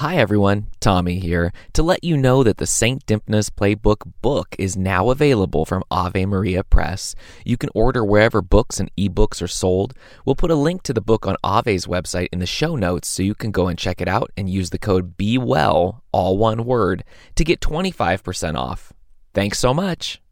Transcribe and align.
Hi 0.00 0.16
everyone, 0.16 0.68
Tommy 0.80 1.18
here, 1.18 1.52
to 1.74 1.82
let 1.82 2.02
you 2.02 2.16
know 2.16 2.42
that 2.42 2.56
the 2.56 2.66
St. 2.66 3.04
Dymphna's 3.04 3.50
Playbook 3.50 4.10
book 4.22 4.56
is 4.58 4.74
now 4.74 5.10
available 5.10 5.66
from 5.66 5.84
Ave 5.90 6.24
Maria 6.24 6.64
Press. 6.64 7.14
You 7.44 7.58
can 7.58 7.68
order 7.74 8.02
wherever 8.02 8.40
books 8.40 8.80
and 8.80 8.90
ebooks 8.96 9.42
are 9.42 9.46
sold. 9.46 9.92
We'll 10.24 10.36
put 10.36 10.50
a 10.50 10.54
link 10.54 10.84
to 10.84 10.94
the 10.94 11.02
book 11.02 11.26
on 11.26 11.36
Ave's 11.44 11.84
website 11.84 12.28
in 12.32 12.38
the 12.38 12.46
show 12.46 12.76
notes 12.76 13.08
so 13.08 13.22
you 13.22 13.34
can 13.34 13.50
go 13.50 13.68
and 13.68 13.78
check 13.78 14.00
it 14.00 14.08
out 14.08 14.30
and 14.38 14.48
use 14.48 14.70
the 14.70 14.78
code 14.78 15.18
BEWELL, 15.18 16.02
all 16.12 16.38
one 16.38 16.64
word, 16.64 17.04
to 17.34 17.44
get 17.44 17.60
25% 17.60 18.56
off. 18.56 18.94
Thanks 19.34 19.58
so 19.58 19.74
much. 19.74 20.22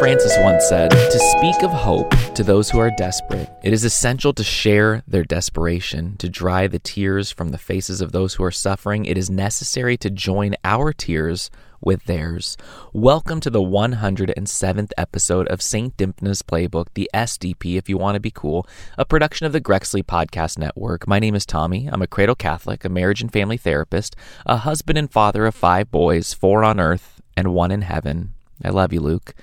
Francis 0.00 0.34
once 0.38 0.66
said, 0.66 0.90
To 0.90 1.18
speak 1.18 1.62
of 1.62 1.70
hope 1.70 2.08
to 2.34 2.42
those 2.42 2.70
who 2.70 2.78
are 2.78 2.90
desperate, 2.96 3.50
it 3.62 3.74
is 3.74 3.84
essential 3.84 4.32
to 4.32 4.42
share 4.42 5.02
their 5.06 5.24
desperation. 5.24 6.16
To 6.16 6.28
dry 6.30 6.68
the 6.68 6.78
tears 6.78 7.30
from 7.30 7.50
the 7.50 7.58
faces 7.58 8.00
of 8.00 8.10
those 8.10 8.32
who 8.32 8.44
are 8.44 8.50
suffering, 8.50 9.04
it 9.04 9.18
is 9.18 9.28
necessary 9.28 9.98
to 9.98 10.08
join 10.08 10.54
our 10.64 10.94
tears 10.94 11.50
with 11.82 12.06
theirs. 12.06 12.56
Welcome 12.94 13.40
to 13.40 13.50
the 13.50 13.60
107th 13.60 14.92
episode 14.96 15.46
of 15.48 15.60
St. 15.60 15.94
Dymphna's 15.98 16.40
Playbook, 16.40 16.86
the 16.94 17.10
SDP, 17.12 17.76
if 17.76 17.90
you 17.90 17.98
want 17.98 18.14
to 18.14 18.20
be 18.20 18.30
cool, 18.30 18.66
a 18.96 19.04
production 19.04 19.44
of 19.44 19.52
the 19.52 19.60
Grexley 19.60 20.02
Podcast 20.02 20.56
Network. 20.56 21.06
My 21.06 21.18
name 21.18 21.34
is 21.34 21.44
Tommy. 21.44 21.88
I'm 21.88 22.00
a 22.00 22.06
cradle 22.06 22.34
Catholic, 22.34 22.86
a 22.86 22.88
marriage 22.88 23.20
and 23.20 23.30
family 23.30 23.58
therapist, 23.58 24.16
a 24.46 24.56
husband 24.56 24.96
and 24.96 25.12
father 25.12 25.44
of 25.44 25.54
five 25.54 25.90
boys, 25.90 26.32
four 26.32 26.64
on 26.64 26.80
earth 26.80 27.20
and 27.36 27.52
one 27.52 27.70
in 27.70 27.82
heaven. 27.82 28.32
I 28.64 28.70
love 28.70 28.92
you, 28.92 29.00
Luke. 29.00 29.34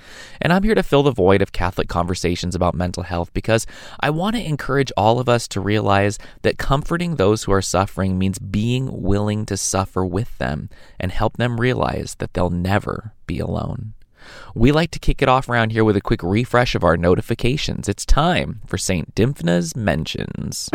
And 0.41 0.53
I'm 0.53 0.63
here 0.63 0.75
to 0.75 0.83
fill 0.83 1.03
the 1.03 1.11
void 1.11 1.41
of 1.41 1.51
Catholic 1.51 1.87
conversations 1.87 2.55
about 2.55 2.75
mental 2.75 3.03
health 3.03 3.33
because 3.33 3.65
I 3.99 4.09
want 4.09 4.35
to 4.35 4.45
encourage 4.45 4.91
all 4.95 5.19
of 5.19 5.27
us 5.27 5.47
to 5.49 5.61
realize 5.61 6.19
that 6.43 6.57
comforting 6.57 7.15
those 7.15 7.43
who 7.43 7.51
are 7.51 7.61
suffering 7.61 8.17
means 8.17 8.39
being 8.39 9.01
willing 9.01 9.45
to 9.47 9.57
suffer 9.57 10.05
with 10.05 10.37
them 10.37 10.69
and 10.99 11.11
help 11.11 11.37
them 11.37 11.59
realize 11.59 12.15
that 12.19 12.33
they'll 12.33 12.49
never 12.49 13.13
be 13.25 13.39
alone. 13.39 13.93
We 14.53 14.71
like 14.71 14.91
to 14.91 14.99
kick 14.99 15.21
it 15.21 15.29
off 15.29 15.49
around 15.49 15.71
here 15.71 15.83
with 15.83 15.95
a 15.95 16.01
quick 16.01 16.21
refresh 16.21 16.75
of 16.75 16.83
our 16.83 16.97
notifications. 16.97 17.87
It's 17.87 18.05
time 18.05 18.61
for 18.65 18.77
St. 18.77 19.13
Dymphna's 19.15 19.75
Mentions. 19.75 20.69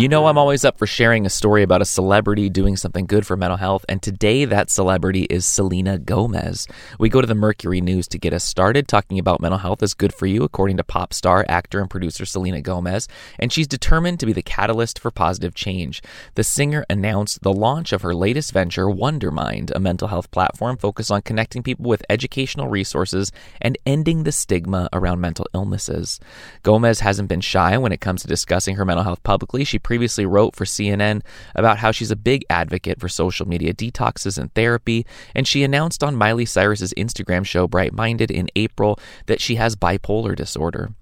You 0.00 0.08
know, 0.08 0.24
I'm 0.24 0.38
always 0.38 0.64
up 0.64 0.78
for 0.78 0.86
sharing 0.86 1.26
a 1.26 1.28
story 1.28 1.62
about 1.62 1.82
a 1.82 1.84
celebrity 1.84 2.48
doing 2.48 2.74
something 2.78 3.04
good 3.04 3.26
for 3.26 3.36
mental 3.36 3.58
health, 3.58 3.84
and 3.86 4.00
today 4.00 4.46
that 4.46 4.70
celebrity 4.70 5.24
is 5.24 5.44
Selena 5.44 5.98
Gomez. 5.98 6.66
We 6.98 7.10
go 7.10 7.20
to 7.20 7.26
the 7.26 7.34
Mercury 7.34 7.82
News 7.82 8.08
to 8.08 8.18
get 8.18 8.32
us 8.32 8.42
started. 8.42 8.88
Talking 8.88 9.18
about 9.18 9.42
mental 9.42 9.58
health 9.58 9.82
is 9.82 9.92
good 9.92 10.14
for 10.14 10.24
you, 10.24 10.42
according 10.42 10.78
to 10.78 10.84
pop 10.84 11.12
star, 11.12 11.44
actor, 11.50 11.80
and 11.82 11.90
producer 11.90 12.24
Selena 12.24 12.62
Gomez, 12.62 13.08
and 13.38 13.52
she's 13.52 13.68
determined 13.68 14.18
to 14.20 14.24
be 14.24 14.32
the 14.32 14.40
catalyst 14.40 14.98
for 14.98 15.10
positive 15.10 15.54
change. 15.54 16.00
The 16.34 16.44
singer 16.44 16.86
announced 16.88 17.42
the 17.42 17.52
launch 17.52 17.92
of 17.92 18.00
her 18.00 18.14
latest 18.14 18.52
venture, 18.52 18.86
Wondermind, 18.86 19.70
a 19.74 19.80
mental 19.80 20.08
health 20.08 20.30
platform 20.30 20.78
focused 20.78 21.10
on 21.10 21.20
connecting 21.20 21.62
people 21.62 21.84
with 21.84 22.06
educational 22.08 22.68
resources 22.68 23.32
and 23.60 23.76
ending 23.84 24.22
the 24.22 24.32
stigma 24.32 24.88
around 24.94 25.20
mental 25.20 25.46
illnesses. 25.52 26.18
Gomez 26.62 27.00
hasn't 27.00 27.28
been 27.28 27.42
shy 27.42 27.76
when 27.76 27.92
it 27.92 28.00
comes 28.00 28.22
to 28.22 28.28
discussing 28.28 28.76
her 28.76 28.86
mental 28.86 29.04
health 29.04 29.22
publicly. 29.24 29.62
She 29.62 29.78
previously 29.90 30.24
wrote 30.24 30.54
for 30.54 30.64
CNN 30.64 31.20
about 31.56 31.78
how 31.78 31.90
she's 31.90 32.12
a 32.12 32.16
big 32.16 32.44
advocate 32.48 33.00
for 33.00 33.08
social 33.08 33.48
media 33.48 33.74
detoxes 33.74 34.38
and 34.38 34.54
therapy, 34.54 35.04
and 35.34 35.48
she 35.48 35.64
announced 35.64 36.04
on 36.04 36.14
Miley 36.14 36.44
Cyrus's 36.44 36.94
Instagram 36.96 37.44
show 37.44 37.66
Bright 37.66 37.92
Minded 37.92 38.30
in 38.30 38.48
April 38.54 39.00
that 39.26 39.40
she 39.40 39.56
has 39.56 39.74
bipolar 39.74 40.36
disorder. 40.36 40.92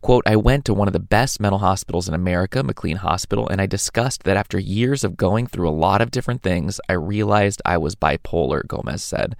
Quote, 0.00 0.24
I 0.26 0.34
went 0.34 0.64
to 0.64 0.74
one 0.74 0.88
of 0.88 0.92
the 0.92 0.98
best 0.98 1.38
mental 1.38 1.60
hospitals 1.60 2.08
in 2.08 2.14
America, 2.14 2.64
McLean 2.64 2.96
Hospital, 2.96 3.48
and 3.48 3.60
I 3.60 3.66
discussed 3.66 4.24
that 4.24 4.36
after 4.36 4.58
years 4.58 5.04
of 5.04 5.16
going 5.16 5.46
through 5.46 5.68
a 5.68 5.70
lot 5.70 6.02
of 6.02 6.10
different 6.10 6.42
things, 6.42 6.80
I 6.88 6.94
realized 6.94 7.62
I 7.64 7.78
was 7.78 7.94
bipolar, 7.94 8.66
Gomez 8.66 9.04
said. 9.04 9.36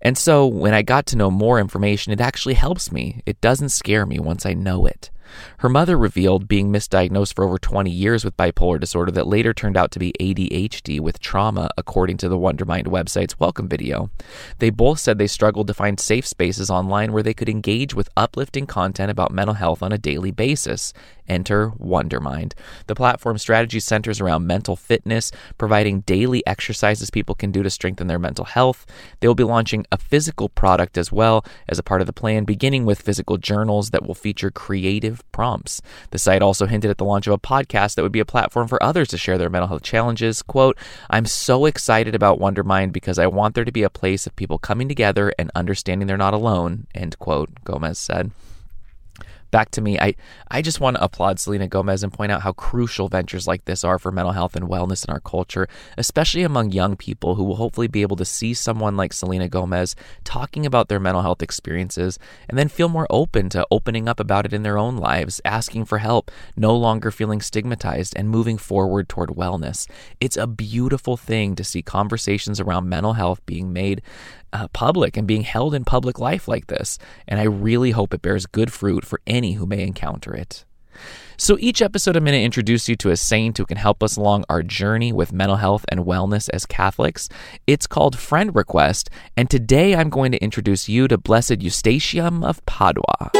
And 0.00 0.16
so 0.16 0.46
when 0.46 0.74
I 0.74 0.82
got 0.82 1.06
to 1.06 1.16
know 1.16 1.32
more 1.32 1.58
information, 1.58 2.12
it 2.12 2.20
actually 2.20 2.54
helps 2.54 2.92
me. 2.92 3.20
It 3.26 3.40
doesn't 3.40 3.70
scare 3.70 4.06
me 4.06 4.20
once 4.20 4.46
I 4.46 4.54
know 4.54 4.86
it. 4.86 5.10
Her 5.58 5.68
mother 5.68 5.96
revealed 5.96 6.48
being 6.48 6.70
misdiagnosed 6.72 7.34
for 7.34 7.44
over 7.44 7.58
20 7.58 7.90
years 7.90 8.24
with 8.24 8.36
bipolar 8.36 8.80
disorder 8.80 9.10
that 9.12 9.26
later 9.26 9.52
turned 9.52 9.76
out 9.76 9.90
to 9.92 9.98
be 9.98 10.12
ADHD 10.20 11.00
with 11.00 11.20
trauma, 11.20 11.70
according 11.76 12.16
to 12.18 12.28
the 12.28 12.38
Wondermind 12.38 12.86
website's 12.86 13.38
welcome 13.38 13.68
video. 13.68 14.10
They 14.58 14.70
both 14.70 14.98
said 14.98 15.18
they 15.18 15.26
struggled 15.26 15.66
to 15.66 15.74
find 15.74 15.98
safe 15.98 16.26
spaces 16.26 16.70
online 16.70 17.12
where 17.12 17.22
they 17.22 17.34
could 17.34 17.48
engage 17.48 17.94
with 17.94 18.08
uplifting 18.16 18.66
content 18.66 19.10
about 19.10 19.32
mental 19.32 19.54
health 19.54 19.82
on 19.82 19.92
a 19.92 19.98
daily 19.98 20.30
basis. 20.30 20.92
Enter 21.28 21.70
Wondermind. 21.70 22.52
The 22.86 22.94
platform 22.94 23.38
strategy 23.38 23.80
centers 23.80 24.20
around 24.20 24.46
mental 24.46 24.76
fitness, 24.76 25.30
providing 25.56 26.00
daily 26.00 26.46
exercises 26.46 27.10
people 27.10 27.34
can 27.34 27.50
do 27.50 27.62
to 27.62 27.70
strengthen 27.70 28.06
their 28.06 28.18
mental 28.18 28.44
health. 28.44 28.86
They 29.20 29.28
will 29.28 29.34
be 29.34 29.44
launching 29.44 29.86
a 29.92 29.98
physical 29.98 30.48
product 30.48 30.98
as 30.98 31.12
well 31.12 31.44
as 31.68 31.78
a 31.78 31.82
part 31.82 32.00
of 32.00 32.06
the 32.06 32.12
plan, 32.12 32.44
beginning 32.44 32.84
with 32.84 33.02
physical 33.02 33.36
journals 33.36 33.90
that 33.90 34.06
will 34.06 34.14
feature 34.14 34.50
creative 34.50 35.22
prompts. 35.32 35.80
The 36.10 36.18
site 36.18 36.42
also 36.42 36.66
hinted 36.66 36.90
at 36.90 36.98
the 36.98 37.04
launch 37.04 37.26
of 37.26 37.32
a 37.32 37.38
podcast 37.38 37.94
that 37.94 38.02
would 38.02 38.12
be 38.12 38.20
a 38.20 38.24
platform 38.24 38.68
for 38.68 38.82
others 38.82 39.08
to 39.08 39.18
share 39.18 39.38
their 39.38 39.50
mental 39.50 39.68
health 39.68 39.82
challenges. 39.82 40.42
Quote, 40.42 40.78
I'm 41.10 41.26
so 41.26 41.66
excited 41.66 42.14
about 42.14 42.40
Wondermind 42.40 42.92
because 42.92 43.18
I 43.18 43.26
want 43.26 43.54
there 43.54 43.64
to 43.64 43.72
be 43.72 43.82
a 43.82 43.90
place 43.90 44.26
of 44.26 44.36
people 44.36 44.58
coming 44.58 44.88
together 44.88 45.32
and 45.38 45.50
understanding 45.54 46.06
they're 46.06 46.16
not 46.16 46.34
alone, 46.34 46.86
end 46.94 47.18
quote, 47.18 47.50
Gomez 47.64 47.98
said 47.98 48.30
back 49.50 49.70
to 49.72 49.80
me. 49.80 49.98
I, 49.98 50.14
I 50.50 50.62
just 50.62 50.80
want 50.80 50.96
to 50.96 51.04
applaud 51.04 51.38
Selena 51.38 51.68
Gomez 51.68 52.02
and 52.02 52.12
point 52.12 52.32
out 52.32 52.42
how 52.42 52.52
crucial 52.52 53.08
ventures 53.08 53.46
like 53.46 53.64
this 53.64 53.84
are 53.84 53.98
for 53.98 54.12
mental 54.12 54.32
health 54.32 54.56
and 54.56 54.68
wellness 54.68 55.06
in 55.06 55.12
our 55.12 55.20
culture, 55.20 55.68
especially 55.96 56.42
among 56.42 56.72
young 56.72 56.96
people 56.96 57.34
who 57.34 57.44
will 57.44 57.56
hopefully 57.56 57.88
be 57.88 58.02
able 58.02 58.16
to 58.16 58.24
see 58.24 58.54
someone 58.54 58.96
like 58.96 59.12
Selena 59.12 59.48
Gomez 59.48 59.94
talking 60.24 60.66
about 60.66 60.88
their 60.88 61.00
mental 61.00 61.22
health 61.22 61.42
experiences 61.42 62.18
and 62.48 62.58
then 62.58 62.68
feel 62.68 62.88
more 62.88 63.06
open 63.10 63.48
to 63.50 63.66
opening 63.70 64.08
up 64.08 64.20
about 64.20 64.46
it 64.46 64.52
in 64.52 64.62
their 64.62 64.78
own 64.78 64.96
lives, 64.96 65.40
asking 65.44 65.84
for 65.84 65.98
help, 65.98 66.30
no 66.56 66.76
longer 66.76 67.10
feeling 67.10 67.40
stigmatized, 67.40 68.14
and 68.16 68.28
moving 68.28 68.58
forward 68.58 69.08
toward 69.08 69.30
wellness. 69.30 69.88
It's 70.20 70.36
a 70.36 70.46
beautiful 70.46 71.16
thing 71.16 71.54
to 71.56 71.64
see 71.64 71.82
conversations 71.82 72.60
around 72.60 72.88
mental 72.88 73.14
health 73.14 73.44
being 73.46 73.72
made 73.72 74.02
uh, 74.52 74.68
public 74.68 75.16
and 75.16 75.26
being 75.26 75.42
held 75.42 75.74
in 75.74 75.84
public 75.84 76.18
life 76.18 76.48
like 76.48 76.66
this. 76.68 76.98
And 77.26 77.38
I 77.38 77.44
really 77.44 77.90
hope 77.90 78.14
it 78.14 78.22
bears 78.22 78.46
good 78.46 78.72
fruit 78.72 79.04
for 79.04 79.20
any 79.26 79.37
who 79.44 79.66
may 79.66 79.82
encounter 79.82 80.34
it. 80.34 80.64
So 81.36 81.56
each 81.60 81.80
episode, 81.80 82.16
I'm 82.16 82.24
going 82.24 82.32
to 82.32 82.42
introduce 82.42 82.88
you 82.88 82.96
to 82.96 83.10
a 83.10 83.16
saint 83.16 83.58
who 83.58 83.64
can 83.64 83.76
help 83.76 84.02
us 84.02 84.16
along 84.16 84.44
our 84.48 84.64
journey 84.64 85.12
with 85.12 85.32
mental 85.32 85.56
health 85.56 85.84
and 85.88 86.00
wellness 86.00 86.50
as 86.52 86.66
Catholics. 86.66 87.28
It's 87.66 87.86
called 87.86 88.18
Friend 88.18 88.52
Request, 88.52 89.08
and 89.36 89.48
today 89.48 89.94
I'm 89.94 90.10
going 90.10 90.32
to 90.32 90.42
introduce 90.42 90.88
you 90.88 91.06
to 91.06 91.16
Blessed 91.16 91.60
Eustochium 91.60 92.44
of 92.44 92.64
Padua. 92.66 93.30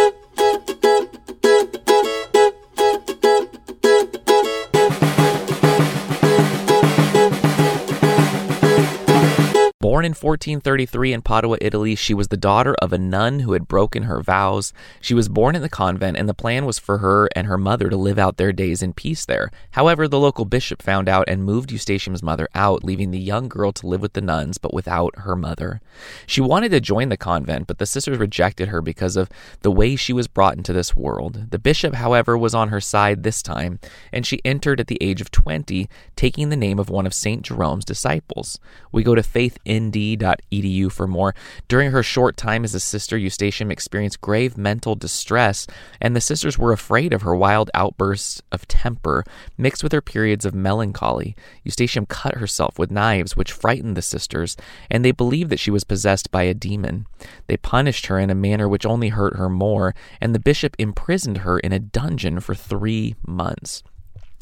Born 9.88 10.04
in 10.04 10.10
1433 10.10 11.14
in 11.14 11.22
Padua, 11.22 11.56
Italy, 11.62 11.94
she 11.94 12.12
was 12.12 12.28
the 12.28 12.36
daughter 12.36 12.74
of 12.74 12.92
a 12.92 12.98
nun 12.98 13.40
who 13.40 13.54
had 13.54 13.66
broken 13.66 14.02
her 14.02 14.20
vows. 14.20 14.74
She 15.00 15.14
was 15.14 15.30
born 15.30 15.56
in 15.56 15.62
the 15.62 15.70
convent, 15.70 16.18
and 16.18 16.28
the 16.28 16.34
plan 16.34 16.66
was 16.66 16.78
for 16.78 16.98
her 16.98 17.30
and 17.34 17.46
her 17.46 17.56
mother 17.56 17.88
to 17.88 17.96
live 17.96 18.18
out 18.18 18.36
their 18.36 18.52
days 18.52 18.82
in 18.82 18.92
peace 18.92 19.24
there. 19.24 19.50
However, 19.70 20.06
the 20.06 20.20
local 20.20 20.44
bishop 20.44 20.82
found 20.82 21.08
out 21.08 21.26
and 21.26 21.42
moved 21.42 21.72
Eustochium's 21.72 22.22
mother 22.22 22.50
out, 22.54 22.84
leaving 22.84 23.12
the 23.12 23.18
young 23.18 23.48
girl 23.48 23.72
to 23.72 23.86
live 23.86 24.02
with 24.02 24.12
the 24.12 24.20
nuns, 24.20 24.58
but 24.58 24.74
without 24.74 25.20
her 25.20 25.34
mother. 25.34 25.80
She 26.26 26.42
wanted 26.42 26.70
to 26.72 26.80
join 26.80 27.08
the 27.08 27.16
convent, 27.16 27.66
but 27.66 27.78
the 27.78 27.86
sisters 27.86 28.18
rejected 28.18 28.68
her 28.68 28.82
because 28.82 29.16
of 29.16 29.30
the 29.62 29.70
way 29.70 29.96
she 29.96 30.12
was 30.12 30.28
brought 30.28 30.58
into 30.58 30.74
this 30.74 30.94
world. 30.96 31.50
The 31.50 31.58
bishop, 31.58 31.94
however, 31.94 32.36
was 32.36 32.54
on 32.54 32.68
her 32.68 32.82
side 32.82 33.22
this 33.22 33.42
time, 33.42 33.80
and 34.12 34.26
she 34.26 34.42
entered 34.44 34.80
at 34.80 34.88
the 34.88 34.98
age 35.00 35.22
of 35.22 35.30
20, 35.30 35.88
taking 36.14 36.50
the 36.50 36.56
name 36.56 36.78
of 36.78 36.90
one 36.90 37.06
of 37.06 37.14
St. 37.14 37.40
Jerome's 37.40 37.86
disciples. 37.86 38.60
We 38.92 39.02
go 39.02 39.14
to 39.14 39.22
Faith 39.22 39.56
in 39.64 39.77
umd.edu 39.78 40.90
for 40.90 41.06
more. 41.06 41.34
During 41.68 41.90
her 41.90 42.02
short 42.02 42.36
time 42.36 42.64
as 42.64 42.74
a 42.74 42.80
sister, 42.80 43.16
Eustatium 43.16 43.70
experienced 43.70 44.20
grave 44.20 44.56
mental 44.56 44.94
distress, 44.94 45.66
and 46.00 46.14
the 46.14 46.20
sisters 46.20 46.58
were 46.58 46.72
afraid 46.72 47.12
of 47.12 47.22
her 47.22 47.34
wild 47.34 47.70
outbursts 47.74 48.42
of 48.52 48.68
temper, 48.68 49.24
mixed 49.56 49.82
with 49.82 49.92
her 49.92 50.00
periods 50.00 50.44
of 50.44 50.54
melancholy. 50.54 51.36
Eustatium 51.64 52.06
cut 52.08 52.36
herself 52.36 52.78
with 52.78 52.90
knives, 52.90 53.36
which 53.36 53.52
frightened 53.52 53.96
the 53.96 54.02
sisters, 54.02 54.56
and 54.90 55.04
they 55.04 55.12
believed 55.12 55.50
that 55.50 55.60
she 55.60 55.70
was 55.70 55.84
possessed 55.84 56.30
by 56.30 56.42
a 56.42 56.54
demon. 56.54 57.06
They 57.46 57.56
punished 57.56 58.06
her 58.06 58.18
in 58.18 58.30
a 58.30 58.34
manner 58.34 58.68
which 58.68 58.86
only 58.86 59.10
hurt 59.10 59.36
her 59.36 59.48
more, 59.48 59.94
and 60.20 60.34
the 60.34 60.40
bishop 60.40 60.74
imprisoned 60.78 61.38
her 61.38 61.58
in 61.58 61.72
a 61.72 61.78
dungeon 61.78 62.40
for 62.40 62.54
three 62.54 63.14
months. 63.26 63.82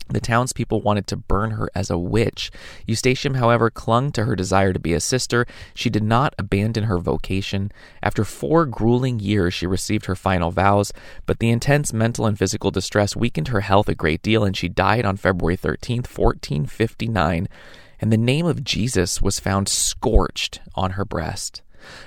The 0.09 0.21
townspeople 0.21 0.83
wanted 0.83 1.07
to 1.09 1.17
burn 1.17 1.53
her 1.53 1.69
as 1.75 1.91
a 1.91 1.99
witch. 1.99 2.53
Eustatium, 2.87 3.37
however, 3.37 3.71
clung 3.71 4.13
to 4.13 4.25
her 4.25 4.37
desire 4.37 4.73
to 4.73 4.79
be 4.79 4.95
a 4.95 5.01
sister. 5.01 5.47
She 5.75 5.91
did 5.91 6.05
not 6.05 6.35
abandon 6.39 6.85
her 6.85 6.99
vocation. 6.99 7.73
After 8.03 8.25
four 8.25 8.67
grueling 8.67 9.19
years, 9.19 9.53
she 9.53 9.67
received 9.67 10.07
her 10.07 10.15
final 10.15 10.53
vows, 10.53 10.93
but 11.27 11.41
the 11.41 11.51
intense 11.51 11.93
mental 11.93 12.27
and 12.27 12.39
physical 12.39 12.71
distress 12.71 13.17
weakened 13.17 13.49
her 13.49 13.63
health 13.63 13.89
a 13.89 13.95
great 13.95 14.23
deal, 14.23 14.45
and 14.45 14.57
she 14.57 14.69
died 14.69 15.05
on 15.05 15.17
February 15.17 15.57
13th, 15.57 16.07
1459. 16.07 17.49
And 18.01 18.13
the 18.13 18.17
name 18.17 18.47
of 18.47 18.63
Jesus 18.63 19.21
was 19.21 19.41
found 19.41 19.69
scorched 19.69 20.61
on 20.75 20.93
her 20.93 21.05
breast. 21.05 21.63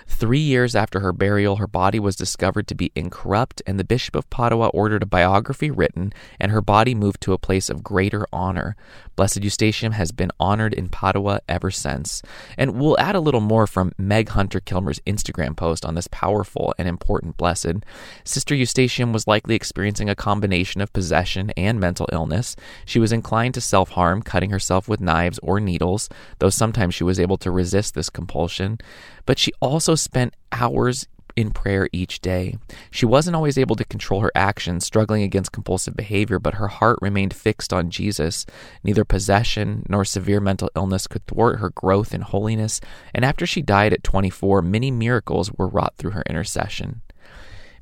Three 0.08 0.40
years 0.40 0.76
after 0.76 1.00
her 1.00 1.14
burial, 1.14 1.58
her 1.58 1.68
body 1.68 2.00
was 2.00 2.16
discovered 2.16 2.68
to 2.68 2.76
be 2.76 2.92
incorrupt, 2.96 3.62
and 3.66 3.80
the 3.80 3.84
Bishop 3.84 4.16
of 4.16 4.30
Padua 4.30 4.68
ordered 4.70 5.04
a 5.04 5.06
biography 5.06 5.72
written, 5.72 6.14
and 6.40 6.52
her 6.52 6.62
body 6.62 6.94
moved 6.94 7.22
to 7.22 7.34
a 7.34 7.38
place 7.38 7.70
of 7.70 7.84
greater 7.84 8.26
honor. 8.34 8.76
Blessed 9.16 9.42
Eustatium 9.42 9.92
has 9.92 10.14
been 10.14 10.32
honored 10.40 10.74
in 10.74 10.88
Padua 10.88 11.42
ever 11.50 11.70
since. 11.72 12.22
And 12.58 12.80
we'll 12.80 13.00
add 13.00 13.16
a 13.16 13.20
little 13.20 13.42
more 13.42 13.68
from 13.68 13.92
Meg 13.98 14.30
Hunter 14.30 14.60
Kilmer's 14.62 15.02
Instagram 15.02 15.58
post 15.58 15.86
on 15.86 15.96
this 15.96 16.08
powerful 16.08 16.74
and 16.78 16.88
important 16.88 17.36
blessed. 17.36 17.84
Sister 18.24 18.56
Eustatium 18.56 19.12
was 19.12 19.28
likely 19.28 19.56
experiencing 19.56 20.10
a 20.10 20.16
combination 20.16 20.80
of 20.80 20.94
possession 20.94 21.52
and 21.58 21.80
mental 21.80 22.08
illness. 22.14 22.56
She 22.86 23.00
was 23.00 23.12
inclined 23.12 23.56
to 23.56 23.62
self 23.62 23.90
harm, 23.90 24.22
cutting 24.22 24.52
herself 24.52 24.88
with 24.88 25.02
knives 25.02 25.40
or 25.40 25.60
needles, 25.60 26.08
though 26.40 26.50
sometimes 26.50 26.96
she 26.96 27.04
was 27.04 27.20
able 27.20 27.38
to 27.40 27.52
resist 27.52 27.96
this 27.96 28.10
compulsion. 28.10 28.78
But 29.26 29.38
she 29.38 29.52
also 29.70 29.96
spent 29.96 30.34
hours 30.52 31.08
in 31.36 31.52
prayer 31.52 31.88
each 31.94 32.20
day. 32.20 32.58
She 32.92 33.06
wasn't 33.06 33.36
always 33.36 33.58
able 33.58 33.76
to 33.78 33.86
control 33.86 34.22
her 34.22 34.32
actions, 34.36 34.86
struggling 34.86 35.24
against 35.24 35.52
compulsive 35.52 35.96
behavior, 35.96 36.40
but 36.40 36.56
her 36.56 36.68
heart 36.68 36.98
remained 37.02 37.34
fixed 37.34 37.72
on 37.72 37.92
Jesus. 37.92 38.46
Neither 38.84 39.06
possession 39.06 39.86
nor 39.88 40.04
severe 40.04 40.42
mental 40.42 40.70
illness 40.76 41.08
could 41.08 41.26
thwart 41.28 41.60
her 41.60 41.70
growth 41.70 42.14
in 42.14 42.22
holiness, 42.22 42.82
and 43.14 43.24
after 43.24 43.46
she 43.46 43.62
died 43.62 43.94
at 43.94 44.04
24, 44.04 44.62
many 44.62 44.92
miracles 44.92 45.52
were 45.54 45.68
wrought 45.68 45.96
through 45.98 46.12
her 46.12 46.24
intercession 46.28 47.02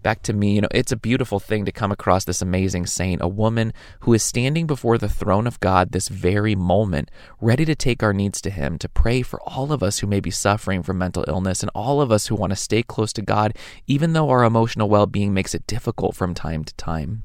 back 0.08 0.24
to 0.24 0.32
me, 0.32 0.56
you 0.56 0.62
know, 0.62 0.70
it's 0.72 0.94
a 0.94 0.96
beautiful 0.96 1.38
thing 1.38 1.66
to 1.66 1.72
come 1.74 1.92
across 1.92 2.24
this 2.24 2.42
amazing 2.42 2.86
saint, 2.86 3.22
a 3.22 3.28
woman 3.28 3.74
who 4.00 4.14
is 4.14 4.24
standing 4.24 4.66
before 4.66 4.98
the 4.98 5.10
throne 5.10 5.46
of 5.46 5.60
God 5.60 5.92
this 5.92 6.08
very 6.08 6.56
moment, 6.56 7.12
ready 7.42 7.66
to 7.66 7.76
take 7.76 8.02
our 8.02 8.14
needs 8.14 8.40
to 8.40 8.50
Him, 8.50 8.78
to 8.78 8.88
pray 8.88 9.22
for 9.22 9.42
all 9.42 9.74
of 9.74 9.84
us 9.84 10.00
who 10.00 10.08
may 10.08 10.22
be 10.22 10.32
suffering 10.32 10.82
from 10.82 10.98
mental 10.98 11.26
illness 11.28 11.62
and 11.62 11.70
all 11.76 12.00
of 12.00 12.10
us 12.10 12.28
who 12.28 12.36
want 12.36 12.52
to 12.52 12.56
stay 12.56 12.84
close 12.84 13.12
to 13.12 13.22
God, 13.22 13.54
even 13.86 14.14
though 14.14 14.30
our 14.30 14.46
emotional 14.46 14.88
well 14.88 15.08
being 15.08 15.34
makes 15.34 15.54
it 15.54 15.68
difficult 15.68 16.16
from 16.16 16.34
time 16.34 16.64
to 16.64 16.74
time. 16.76 17.24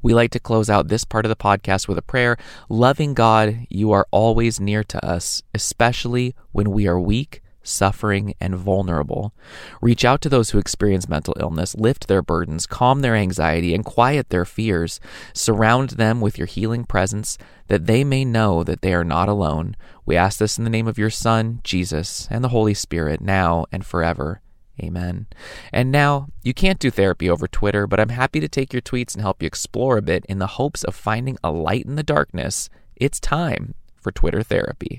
We 0.00 0.14
like 0.14 0.30
to 0.30 0.40
close 0.40 0.70
out 0.70 0.88
this 0.88 1.04
part 1.04 1.26
of 1.26 1.28
the 1.28 1.36
podcast 1.36 1.88
with 1.88 1.98
a 1.98 2.02
prayer. 2.02 2.38
Loving 2.70 3.12
God, 3.12 3.66
you 3.68 3.92
are 3.92 4.06
always 4.10 4.58
near 4.58 4.82
to 4.84 5.04
us, 5.04 5.42
especially 5.52 6.34
when 6.52 6.70
we 6.70 6.86
are 6.86 6.98
weak 6.98 7.42
suffering, 7.68 8.34
and 8.40 8.56
vulnerable. 8.56 9.34
Reach 9.80 10.04
out 10.04 10.20
to 10.22 10.28
those 10.28 10.50
who 10.50 10.58
experience 10.58 11.08
mental 11.08 11.36
illness, 11.38 11.74
lift 11.74 12.08
their 12.08 12.22
burdens, 12.22 12.66
calm 12.66 13.00
their 13.00 13.14
anxiety, 13.14 13.74
and 13.74 13.84
quiet 13.84 14.30
their 14.30 14.44
fears. 14.44 15.00
Surround 15.32 15.90
them 15.90 16.20
with 16.20 16.38
your 16.38 16.46
healing 16.46 16.84
presence 16.84 17.38
that 17.68 17.86
they 17.86 18.04
may 18.04 18.24
know 18.24 18.62
that 18.62 18.82
they 18.82 18.94
are 18.94 19.04
not 19.04 19.28
alone. 19.28 19.76
We 20.04 20.16
ask 20.16 20.38
this 20.38 20.58
in 20.58 20.64
the 20.64 20.70
name 20.70 20.86
of 20.86 20.98
your 20.98 21.10
Son, 21.10 21.60
Jesus, 21.64 22.28
and 22.30 22.42
the 22.44 22.50
Holy 22.50 22.74
Spirit, 22.74 23.20
now 23.20 23.66
and 23.72 23.84
forever. 23.84 24.40
Amen. 24.82 25.26
And 25.72 25.90
now, 25.90 26.28
you 26.42 26.52
can't 26.52 26.78
do 26.78 26.90
therapy 26.90 27.30
over 27.30 27.48
Twitter, 27.48 27.86
but 27.86 27.98
I'm 27.98 28.10
happy 28.10 28.40
to 28.40 28.48
take 28.48 28.72
your 28.72 28.82
tweets 28.82 29.14
and 29.14 29.22
help 29.22 29.42
you 29.42 29.46
explore 29.46 29.96
a 29.96 30.02
bit 30.02 30.26
in 30.26 30.38
the 30.38 30.46
hopes 30.46 30.84
of 30.84 30.94
finding 30.94 31.38
a 31.42 31.50
light 31.50 31.86
in 31.86 31.96
the 31.96 32.02
darkness. 32.02 32.68
It's 32.94 33.18
time 33.18 33.74
for 33.96 34.12
Twitter 34.12 34.42
therapy. 34.42 34.98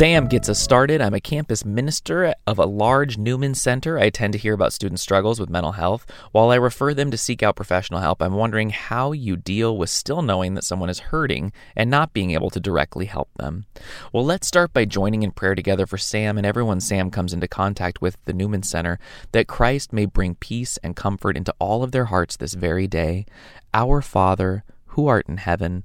Sam 0.00 0.28
gets 0.28 0.48
us 0.48 0.58
started. 0.58 1.02
I'm 1.02 1.12
a 1.12 1.20
campus 1.20 1.62
minister 1.62 2.32
of 2.46 2.58
a 2.58 2.64
large 2.64 3.18
Newman 3.18 3.54
center. 3.54 3.98
I 3.98 4.08
tend 4.08 4.32
to 4.32 4.38
hear 4.38 4.54
about 4.54 4.72
student 4.72 4.98
struggles 4.98 5.38
with 5.38 5.50
mental 5.50 5.72
health. 5.72 6.06
While 6.32 6.48
I 6.48 6.54
refer 6.54 6.94
them 6.94 7.10
to 7.10 7.18
seek 7.18 7.42
out 7.42 7.54
professional 7.54 8.00
help, 8.00 8.22
I'm 8.22 8.32
wondering 8.32 8.70
how 8.70 9.12
you 9.12 9.36
deal 9.36 9.76
with 9.76 9.90
still 9.90 10.22
knowing 10.22 10.54
that 10.54 10.64
someone 10.64 10.88
is 10.88 11.00
hurting 11.00 11.52
and 11.76 11.90
not 11.90 12.14
being 12.14 12.30
able 12.30 12.48
to 12.48 12.58
directly 12.58 13.04
help 13.04 13.28
them. 13.36 13.66
Well, 14.10 14.24
let's 14.24 14.48
start 14.48 14.72
by 14.72 14.86
joining 14.86 15.22
in 15.22 15.32
prayer 15.32 15.54
together 15.54 15.86
for 15.86 15.98
Sam 15.98 16.38
and 16.38 16.46
everyone 16.46 16.80
Sam 16.80 17.10
comes 17.10 17.34
into 17.34 17.46
contact 17.46 18.00
with 18.00 18.16
the 18.24 18.32
Newman 18.32 18.62
Center, 18.62 18.98
that 19.32 19.48
Christ 19.48 19.92
may 19.92 20.06
bring 20.06 20.34
peace 20.34 20.78
and 20.82 20.96
comfort 20.96 21.36
into 21.36 21.54
all 21.58 21.82
of 21.82 21.92
their 21.92 22.06
hearts 22.06 22.38
this 22.38 22.54
very 22.54 22.86
day. 22.86 23.26
Our 23.74 24.00
Father, 24.00 24.64
who 24.86 25.08
art 25.08 25.28
in 25.28 25.36
heaven, 25.36 25.84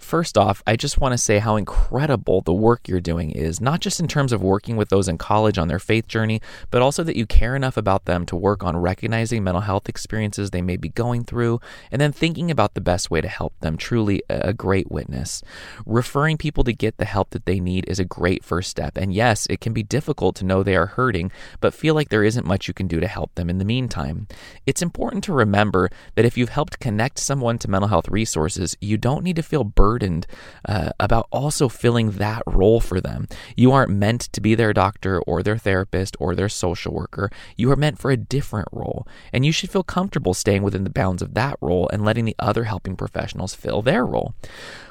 First 0.00 0.38
off, 0.38 0.62
I 0.66 0.76
just 0.76 0.98
want 0.98 1.12
to 1.12 1.18
say 1.18 1.38
how 1.38 1.56
incredible 1.56 2.40
the 2.40 2.54
work 2.54 2.88
you're 2.88 3.00
doing 3.02 3.30
is, 3.30 3.60
not 3.60 3.80
just 3.80 4.00
in 4.00 4.08
terms 4.08 4.32
of 4.32 4.42
working 4.42 4.76
with 4.76 4.88
those 4.88 5.08
in 5.08 5.18
college 5.18 5.58
on 5.58 5.68
their 5.68 5.78
faith 5.78 6.08
journey, 6.08 6.40
but 6.70 6.80
also 6.80 7.04
that 7.04 7.16
you 7.16 7.26
care 7.26 7.54
enough 7.54 7.76
about 7.76 8.06
them 8.06 8.24
to 8.26 8.34
work 8.34 8.64
on 8.64 8.78
recognizing 8.78 9.44
mental 9.44 9.60
health 9.60 9.90
experiences 9.90 10.50
they 10.50 10.62
may 10.62 10.78
be 10.78 10.88
going 10.88 11.22
through 11.22 11.60
and 11.92 12.00
then 12.00 12.12
thinking 12.12 12.50
about 12.50 12.72
the 12.72 12.80
best 12.80 13.10
way 13.10 13.20
to 13.20 13.28
help 13.28 13.52
them. 13.60 13.76
Truly 13.76 14.22
a 14.30 14.54
great 14.54 14.90
witness. 14.90 15.42
Referring 15.84 16.38
people 16.38 16.64
to 16.64 16.72
get 16.72 16.96
the 16.96 17.04
help 17.04 17.30
that 17.30 17.44
they 17.44 17.60
need 17.60 17.84
is 17.86 18.00
a 18.00 18.04
great 18.04 18.42
first 18.42 18.70
step. 18.70 18.96
And 18.96 19.12
yes, 19.12 19.46
it 19.50 19.60
can 19.60 19.74
be 19.74 19.82
difficult 19.82 20.34
to 20.36 20.46
know 20.46 20.62
they 20.62 20.76
are 20.76 20.86
hurting, 20.86 21.30
but 21.60 21.74
feel 21.74 21.94
like 21.94 22.08
there 22.08 22.24
isn't 22.24 22.46
much 22.46 22.66
you 22.66 22.74
can 22.74 22.88
do 22.88 23.00
to 23.00 23.06
help 23.06 23.34
them 23.34 23.50
in 23.50 23.58
the 23.58 23.66
meantime. 23.66 24.28
It's 24.66 24.82
important 24.82 25.22
to 25.24 25.34
remember 25.34 25.90
that 26.14 26.24
if 26.24 26.38
you've 26.38 26.48
helped 26.48 26.80
connect 26.80 27.18
someone 27.18 27.58
to 27.58 27.70
mental 27.70 27.88
health 27.88 28.08
resources, 28.08 28.76
you 28.80 28.96
don't 28.96 29.22
need 29.22 29.36
to 29.36 29.42
feel 29.42 29.62
burdened 29.62 29.89
burdened 29.90 30.24
uh, 30.68 30.90
about 31.00 31.26
also 31.32 31.68
filling 31.68 32.12
that 32.12 32.42
role 32.46 32.78
for 32.78 33.00
them. 33.00 33.26
You 33.56 33.72
aren't 33.72 33.90
meant 33.90 34.20
to 34.32 34.40
be 34.40 34.54
their 34.54 34.72
doctor 34.72 35.20
or 35.22 35.42
their 35.42 35.58
therapist 35.58 36.16
or 36.20 36.36
their 36.36 36.48
social 36.48 36.94
worker. 36.94 37.28
You 37.56 37.72
are 37.72 37.76
meant 37.76 37.98
for 37.98 38.12
a 38.12 38.16
different 38.16 38.68
role, 38.70 39.04
and 39.32 39.44
you 39.44 39.50
should 39.50 39.70
feel 39.70 39.82
comfortable 39.82 40.32
staying 40.32 40.62
within 40.62 40.84
the 40.84 40.90
bounds 40.90 41.22
of 41.22 41.34
that 41.34 41.56
role 41.60 41.88
and 41.92 42.04
letting 42.04 42.24
the 42.24 42.36
other 42.38 42.64
helping 42.64 42.94
professionals 42.94 43.52
fill 43.52 43.82
their 43.82 44.06
role. 44.06 44.32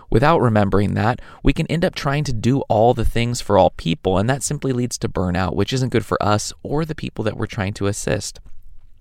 Without 0.09 0.41
remembering 0.41 0.95
that, 0.95 1.21
we 1.43 1.53
can 1.53 1.67
end 1.67 1.85
up 1.85 1.95
trying 1.95 2.25
to 2.25 2.33
do 2.33 2.59
all 2.61 2.93
the 2.93 3.05
things 3.05 3.39
for 3.39 3.57
all 3.57 3.69
people, 3.69 4.17
and 4.17 4.29
that 4.29 4.43
simply 4.43 4.73
leads 4.73 4.97
to 4.97 5.07
burnout, 5.07 5.55
which 5.55 5.71
isn't 5.71 5.93
good 5.93 6.05
for 6.05 6.21
us 6.21 6.51
or 6.61 6.83
the 6.83 7.01
people 7.03 7.23
that 7.23 7.37
we're 7.37 7.45
trying 7.45 7.73
to 7.75 7.87
assist. 7.87 8.41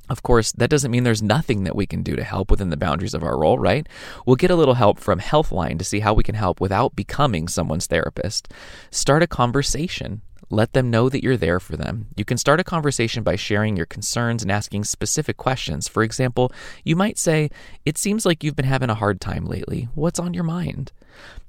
Of 0.09 0.23
course, 0.23 0.53
that 0.53 0.71
doesn't 0.71 0.91
mean 0.91 1.05
there's 1.05 1.23
nothing 1.23 1.65
that 1.65 1.77
we 1.77 1.87
can 1.87 2.03
do 2.03 2.17
to 2.17 2.25
help 2.25 2.51
within 2.51 2.71
the 2.71 2.77
boundaries 2.77 3.15
of 3.15 3.23
our 3.23 3.39
role, 3.39 3.59
right? 3.59 3.87
We'll 4.25 4.37
get 4.37 4.51
a 4.51 4.57
little 4.57 4.75
help 4.75 4.99
from 4.99 5.21
Healthline 5.21 5.79
to 5.79 5.85
see 5.85 6.01
how 6.01 6.15
we 6.15 6.23
can 6.23 6.35
help 6.35 6.61
without 6.61 6.97
becoming 6.97 7.47
someone's 7.47 7.87
therapist. 7.87 8.49
Start 8.91 9.23
a 9.23 9.27
conversation. 9.27 10.23
Let 10.51 10.73
them 10.73 10.91
know 10.91 11.11
that 11.11 11.23
you're 11.23 11.37
there 11.37 11.61
for 11.61 11.77
them. 11.77 12.07
You 12.17 12.25
can 12.25 12.39
start 12.39 12.59
a 12.59 12.65
conversation 12.65 13.23
by 13.23 13.37
sharing 13.37 13.77
your 13.77 13.85
concerns 13.85 14.43
and 14.43 14.51
asking 14.51 14.85
specific 14.85 15.37
questions. 15.37 15.89
For 15.89 16.03
example, 16.03 16.51
you 16.85 16.97
might 16.97 17.19
say, 17.19 17.51
It 17.85 17.99
seems 17.99 18.25
like 18.25 18.43
you've 18.43 18.57
been 18.57 18.65
having 18.65 18.89
a 18.89 18.95
hard 18.95 19.21
time 19.21 19.45
lately. 19.45 19.89
What's 19.95 20.19
on 20.19 20.33
your 20.33 20.45
mind? 20.45 20.91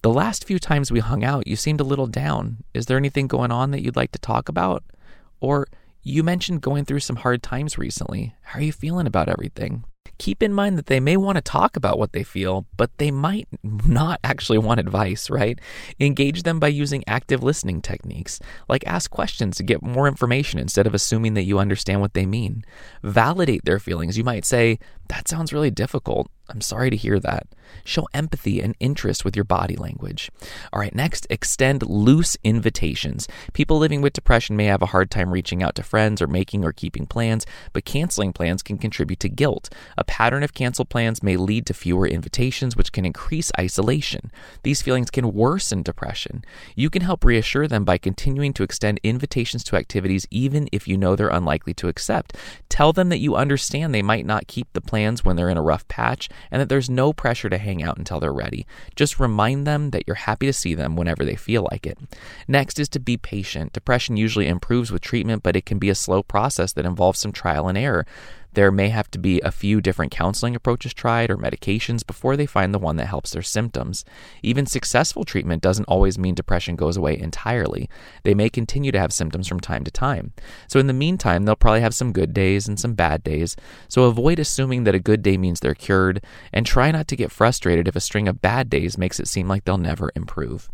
The 0.02 0.12
last 0.12 0.44
few 0.44 0.60
times 0.60 0.92
we 0.92 1.00
hung 1.00 1.24
out, 1.24 1.48
you 1.48 1.56
seemed 1.56 1.80
a 1.80 1.86
little 1.86 2.08
down. 2.08 2.64
Is 2.74 2.88
there 2.88 2.98
anything 2.98 3.28
going 3.28 3.52
on 3.52 3.72
that 3.72 3.82
you'd 3.82 3.96
like 3.96 4.12
to 4.12 4.20
talk 4.20 4.50
about? 4.50 4.84
Or, 5.40 5.68
you 6.02 6.24
mentioned 6.24 6.62
going 6.62 6.86
through 6.86 7.02
some 7.02 7.18
hard 7.18 7.44
times 7.44 7.78
recently. 7.78 8.36
How 8.42 8.60
are 8.60 8.64
you 8.64 8.72
feeling 8.72 9.08
about 9.08 9.30
everything? 9.30 9.84
keep 10.20 10.44
in 10.44 10.54
mind 10.54 10.78
that 10.78 10.86
they 10.86 11.00
may 11.00 11.18
want 11.18 11.38
to 11.38 11.42
talk 11.42 11.76
about 11.76 11.98
what 11.98 12.12
they 12.12 12.24
feel, 12.24 12.68
but 12.78 12.96
they 12.98 13.10
might 13.10 13.48
not 13.64 14.20
actually 14.24 14.60
want 14.60 14.80
advice, 14.80 15.30
right? 15.30 15.60
Engage 16.00 16.44
them 16.44 16.60
by 16.60 16.68
using 16.68 17.04
active 17.08 17.42
listening 17.42 17.82
techniques, 17.82 18.40
like 18.68 18.86
ask 18.86 19.10
questions 19.10 19.58
to 19.58 19.64
get 19.64 19.82
more 19.82 20.08
information 20.08 20.60
instead 20.60 20.86
of 20.86 20.94
assuming 20.94 21.34
that 21.34 21.44
you 21.44 21.58
understand 21.58 22.02
what 22.02 22.14
they 22.14 22.26
mean. 22.26 22.64
Validate 23.02 23.66
their 23.66 23.80
feelings. 23.80 24.18
You 24.18 24.24
might 24.24 24.46
say, 24.46 24.78
That 25.08 25.28
sounds 25.28 25.54
really 25.54 25.72
difficult. 25.72 26.30
I'm 26.50 26.62
sorry 26.62 26.90
to 26.90 26.96
hear 26.96 27.20
that. 27.20 27.48
Show 27.84 28.08
empathy 28.14 28.62
and 28.62 28.76
interest 28.80 29.24
with 29.24 29.36
your 29.36 29.46
body 29.46 29.76
language. 29.76 30.32
All 30.74 30.80
right, 30.80 30.94
next, 30.94 31.28
extend 31.30 31.84
loose 31.84 32.36
invitations. 32.44 33.28
People 33.54 33.78
living 33.78 34.02
with 34.02 34.14
depression 34.14 34.56
may 34.56 34.66
have 34.66 34.82
a 34.82 34.88
hard 34.88 35.12
time 35.12 35.32
reaching 35.32 35.62
out 35.62 35.76
to 35.76 35.84
friends 35.84 36.22
or 36.22 36.28
making 36.28 36.66
or 36.66 36.72
keeping 36.72 37.06
plans, 37.06 37.46
but 37.72 37.86
canceling 37.86 38.34
plans 38.34 38.64
can 38.64 38.78
contribute 38.78 39.20
to 39.20 39.30
guilt. 39.30 39.70
A 39.98 40.04
pattern 40.04 40.44
of 40.44 40.54
canceled 40.54 40.90
plans 40.90 41.22
may 41.22 41.38
lead 41.38 41.66
to 41.68 41.74
fewer 41.74 42.08
invitations, 42.08 42.76
which 42.76 42.92
can 42.92 43.06
increase 43.06 43.52
isolation. 43.60 44.32
These 44.64 44.82
feelings 44.82 45.12
can 45.12 45.34
worsen 45.34 45.84
depression. 45.84 46.44
You 46.76 46.90
can 46.90 47.04
help 47.04 47.24
reassure 47.24 47.68
them 47.68 47.86
by 47.86 47.98
continuing 47.98 48.54
to 48.54 48.64
extend 48.64 49.00
invitations 49.04 49.64
to 49.66 49.76
activities 49.76 50.28
even 50.32 50.68
if 50.72 50.88
you 50.88 50.98
know 50.98 51.16
they're 51.16 51.30
unlikely 51.30 51.74
to 51.76 51.88
accept. 51.88 52.36
Tell 52.68 52.94
them 52.94 53.10
that 53.10 53.20
you 53.20 53.36
understand 53.36 53.94
they 53.94 54.02
might 54.02 54.26
not 54.26 54.48
keep 54.48 54.72
the 54.74 54.82
plans 54.82 55.24
when 55.24 55.36
they're 55.36 55.50
in 55.50 55.58
a 55.58 55.62
rough 55.62 55.88
patch 55.88 56.30
and 56.52 56.62
that 56.62 56.70
there's 56.70 56.90
no 56.90 57.14
pressure 57.14 57.50
to 57.50 57.58
hang 57.58 57.84
out 57.84 57.98
until 57.98 58.20
they're 58.20 58.34
ready. 58.34 58.66
Just 58.96 59.20
remind 59.20 59.66
them 59.66 59.92
that 59.92 60.04
you're 60.08 60.16
happy 60.16 60.46
to 60.46 60.54
see 60.54 60.74
them 60.74 60.96
whenever 60.96 61.26
they 61.26 61.36
feel 61.36 61.68
like 61.72 61.86
it. 61.86 61.98
Next 62.48 62.80
is 62.80 62.90
to 62.90 63.00
be 63.00 63.18
patient. 63.18 63.74
Depression 63.74 64.18
usually 64.18 64.48
improves 64.48 64.92
with 64.92 65.02
treatment, 65.02 65.44
but 65.44 65.56
it 65.56 65.66
can 65.66 65.80
be 65.80 65.90
a 65.90 65.96
slow 65.96 66.24
process 66.24 66.74
that 66.74 66.86
involves 66.86 67.20
some 67.20 67.32
trial 67.32 67.68
and 67.68 67.78
error. 67.78 68.06
There 68.54 68.72
may 68.72 68.90
have 68.90 69.12
to 69.12 69.20
be 69.20 69.40
a 69.42 69.52
few 69.52 69.80
different 69.80 70.12
counseling 70.12 70.56
approaches 70.56 70.94
tried 70.94 71.30
or 71.30 71.38
medications 71.38 72.06
before 72.06 72.36
they 72.36 72.46
find 72.46 72.74
the 72.74 72.80
one 72.80 72.96
that 72.96 73.06
helps 73.08 73.32
their 73.32 73.42
symptoms. 73.42 74.04
Even 74.42 74.66
successful 74.66 75.24
treatment 75.24 75.62
doesn't 75.62 75.86
always 75.86 76.18
mean 76.18 76.34
depression 76.36 76.76
goes 76.76 76.98
away 76.98 77.18
entirely. 77.18 77.90
They 78.24 78.34
may 78.34 78.50
continue 78.50 78.92
to 78.92 79.00
have 79.00 79.14
symptoms 79.14 79.48
from 79.48 79.60
time 79.60 79.84
to 79.84 79.92
time. 79.92 80.34
So, 80.68 80.80
in 80.80 80.88
the 80.88 80.94
meantime, 80.94 81.46
they'll 81.46 81.56
probably 81.56 81.82
have 81.82 81.94
some 81.94 82.12
good 82.12 82.34
days 82.34 82.68
and 82.68 82.80
some 82.80 82.94
bad 82.94 83.24
days. 83.24 83.56
So, 83.88 84.04
avoid 84.04 84.40
assuming 84.40 84.84
that 84.86 84.96
a 84.96 85.00
good 85.00 85.22
day 85.22 85.38
means 85.38 85.60
they're 85.60 85.76
cured, 85.76 86.24
and 86.52 86.66
try 86.66 86.92
not 86.92 87.08
to 87.10 87.16
get 87.16 87.32
frustrated 87.32 87.88
if 87.88 87.96
a 87.96 88.02
string 88.02 88.28
of 88.28 88.42
bad 88.42 88.70
days 88.70 88.98
makes 88.98 89.20
it 89.20 89.28
seem 89.28 89.48
like 89.48 89.66
they'll 89.66 89.78
never 89.78 90.12
improve. 90.16 90.70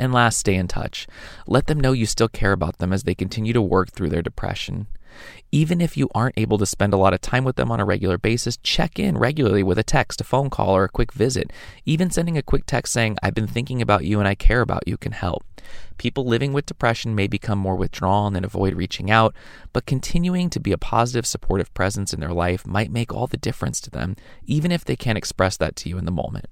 And 0.00 0.12
last, 0.12 0.38
stay 0.38 0.54
in 0.54 0.68
touch. 0.68 1.06
Let 1.46 1.66
them 1.66 1.78
know 1.78 1.92
you 1.92 2.06
still 2.06 2.28
care 2.28 2.52
about 2.52 2.78
them 2.78 2.92
as 2.92 3.02
they 3.02 3.14
continue 3.14 3.52
to 3.52 3.60
work 3.60 3.90
through 3.90 4.08
their 4.08 4.22
depression. 4.22 4.86
Even 5.50 5.80
if 5.80 5.96
you 5.96 6.08
aren't 6.14 6.38
able 6.38 6.58
to 6.58 6.66
spend 6.66 6.94
a 6.94 6.96
lot 6.96 7.14
of 7.14 7.20
time 7.20 7.44
with 7.44 7.56
them 7.56 7.70
on 7.70 7.80
a 7.80 7.84
regular 7.84 8.18
basis, 8.18 8.56
check 8.58 8.98
in 8.98 9.18
regularly 9.18 9.62
with 9.62 9.78
a 9.78 9.82
text, 9.82 10.20
a 10.20 10.24
phone 10.24 10.50
call, 10.50 10.76
or 10.76 10.84
a 10.84 10.88
quick 10.88 11.12
visit. 11.12 11.52
Even 11.84 12.10
sending 12.10 12.38
a 12.38 12.42
quick 12.42 12.64
text 12.66 12.92
saying, 12.92 13.18
I've 13.22 13.34
been 13.34 13.46
thinking 13.46 13.82
about 13.82 14.04
you 14.04 14.18
and 14.18 14.28
I 14.28 14.34
care 14.34 14.60
about 14.60 14.88
you 14.88 14.96
can 14.96 15.12
help. 15.12 15.44
People 15.98 16.24
living 16.24 16.52
with 16.52 16.66
depression 16.66 17.14
may 17.14 17.26
become 17.26 17.58
more 17.58 17.76
withdrawn 17.76 18.34
and 18.34 18.44
avoid 18.44 18.74
reaching 18.74 19.10
out, 19.10 19.34
but 19.72 19.86
continuing 19.86 20.50
to 20.50 20.60
be 20.60 20.72
a 20.72 20.78
positive, 20.78 21.26
supportive 21.26 21.72
presence 21.74 22.12
in 22.12 22.20
their 22.20 22.32
life 22.32 22.66
might 22.66 22.90
make 22.90 23.12
all 23.12 23.26
the 23.26 23.36
difference 23.36 23.80
to 23.82 23.90
them, 23.90 24.16
even 24.44 24.72
if 24.72 24.84
they 24.84 24.96
can't 24.96 25.18
express 25.18 25.56
that 25.56 25.76
to 25.76 25.88
you 25.88 25.98
in 25.98 26.04
the 26.04 26.10
moment. 26.10 26.46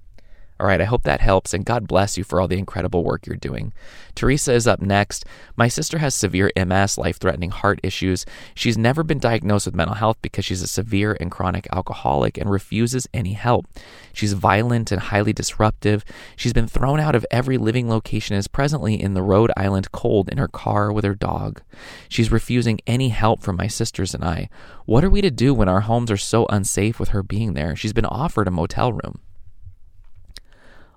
All 0.61 0.67
right, 0.67 0.79
I 0.79 0.85
hope 0.85 1.01
that 1.03 1.21
helps, 1.21 1.55
and 1.55 1.65
God 1.65 1.87
bless 1.87 2.19
you 2.19 2.23
for 2.23 2.39
all 2.39 2.47
the 2.47 2.59
incredible 2.59 3.03
work 3.03 3.25
you're 3.25 3.35
doing. 3.35 3.73
Teresa 4.13 4.53
is 4.53 4.67
up 4.67 4.79
next. 4.79 5.25
My 5.55 5.67
sister 5.67 5.97
has 5.97 6.13
severe 6.13 6.51
MS, 6.55 6.99
life 6.99 7.17
threatening 7.17 7.49
heart 7.49 7.79
issues. 7.81 8.27
She's 8.53 8.77
never 8.77 9.01
been 9.01 9.17
diagnosed 9.17 9.65
with 9.65 9.73
mental 9.73 9.95
health 9.95 10.17
because 10.21 10.45
she's 10.45 10.61
a 10.61 10.67
severe 10.67 11.17
and 11.19 11.31
chronic 11.31 11.67
alcoholic 11.71 12.37
and 12.37 12.47
refuses 12.47 13.07
any 13.11 13.33
help. 13.33 13.65
She's 14.13 14.33
violent 14.33 14.91
and 14.91 15.01
highly 15.01 15.33
disruptive. 15.33 16.05
She's 16.35 16.53
been 16.53 16.67
thrown 16.67 16.99
out 16.99 17.15
of 17.15 17.25
every 17.31 17.57
living 17.57 17.89
location 17.89 18.35
and 18.35 18.39
is 18.39 18.47
presently 18.47 19.01
in 19.01 19.15
the 19.15 19.23
Rhode 19.23 19.51
Island 19.57 19.91
cold 19.91 20.29
in 20.29 20.37
her 20.37 20.47
car 20.47 20.93
with 20.93 21.05
her 21.05 21.15
dog. 21.15 21.63
She's 22.07 22.31
refusing 22.31 22.79
any 22.85 23.09
help 23.09 23.41
from 23.41 23.55
my 23.55 23.65
sisters 23.65 24.13
and 24.13 24.23
I. 24.23 24.47
What 24.85 25.03
are 25.03 25.09
we 25.09 25.21
to 25.21 25.31
do 25.31 25.55
when 25.55 25.69
our 25.69 25.81
homes 25.81 26.11
are 26.11 26.17
so 26.17 26.45
unsafe 26.51 26.99
with 26.99 27.09
her 27.09 27.23
being 27.23 27.55
there? 27.55 27.75
She's 27.75 27.93
been 27.93 28.05
offered 28.05 28.47
a 28.47 28.51
motel 28.51 28.93
room. 28.93 29.21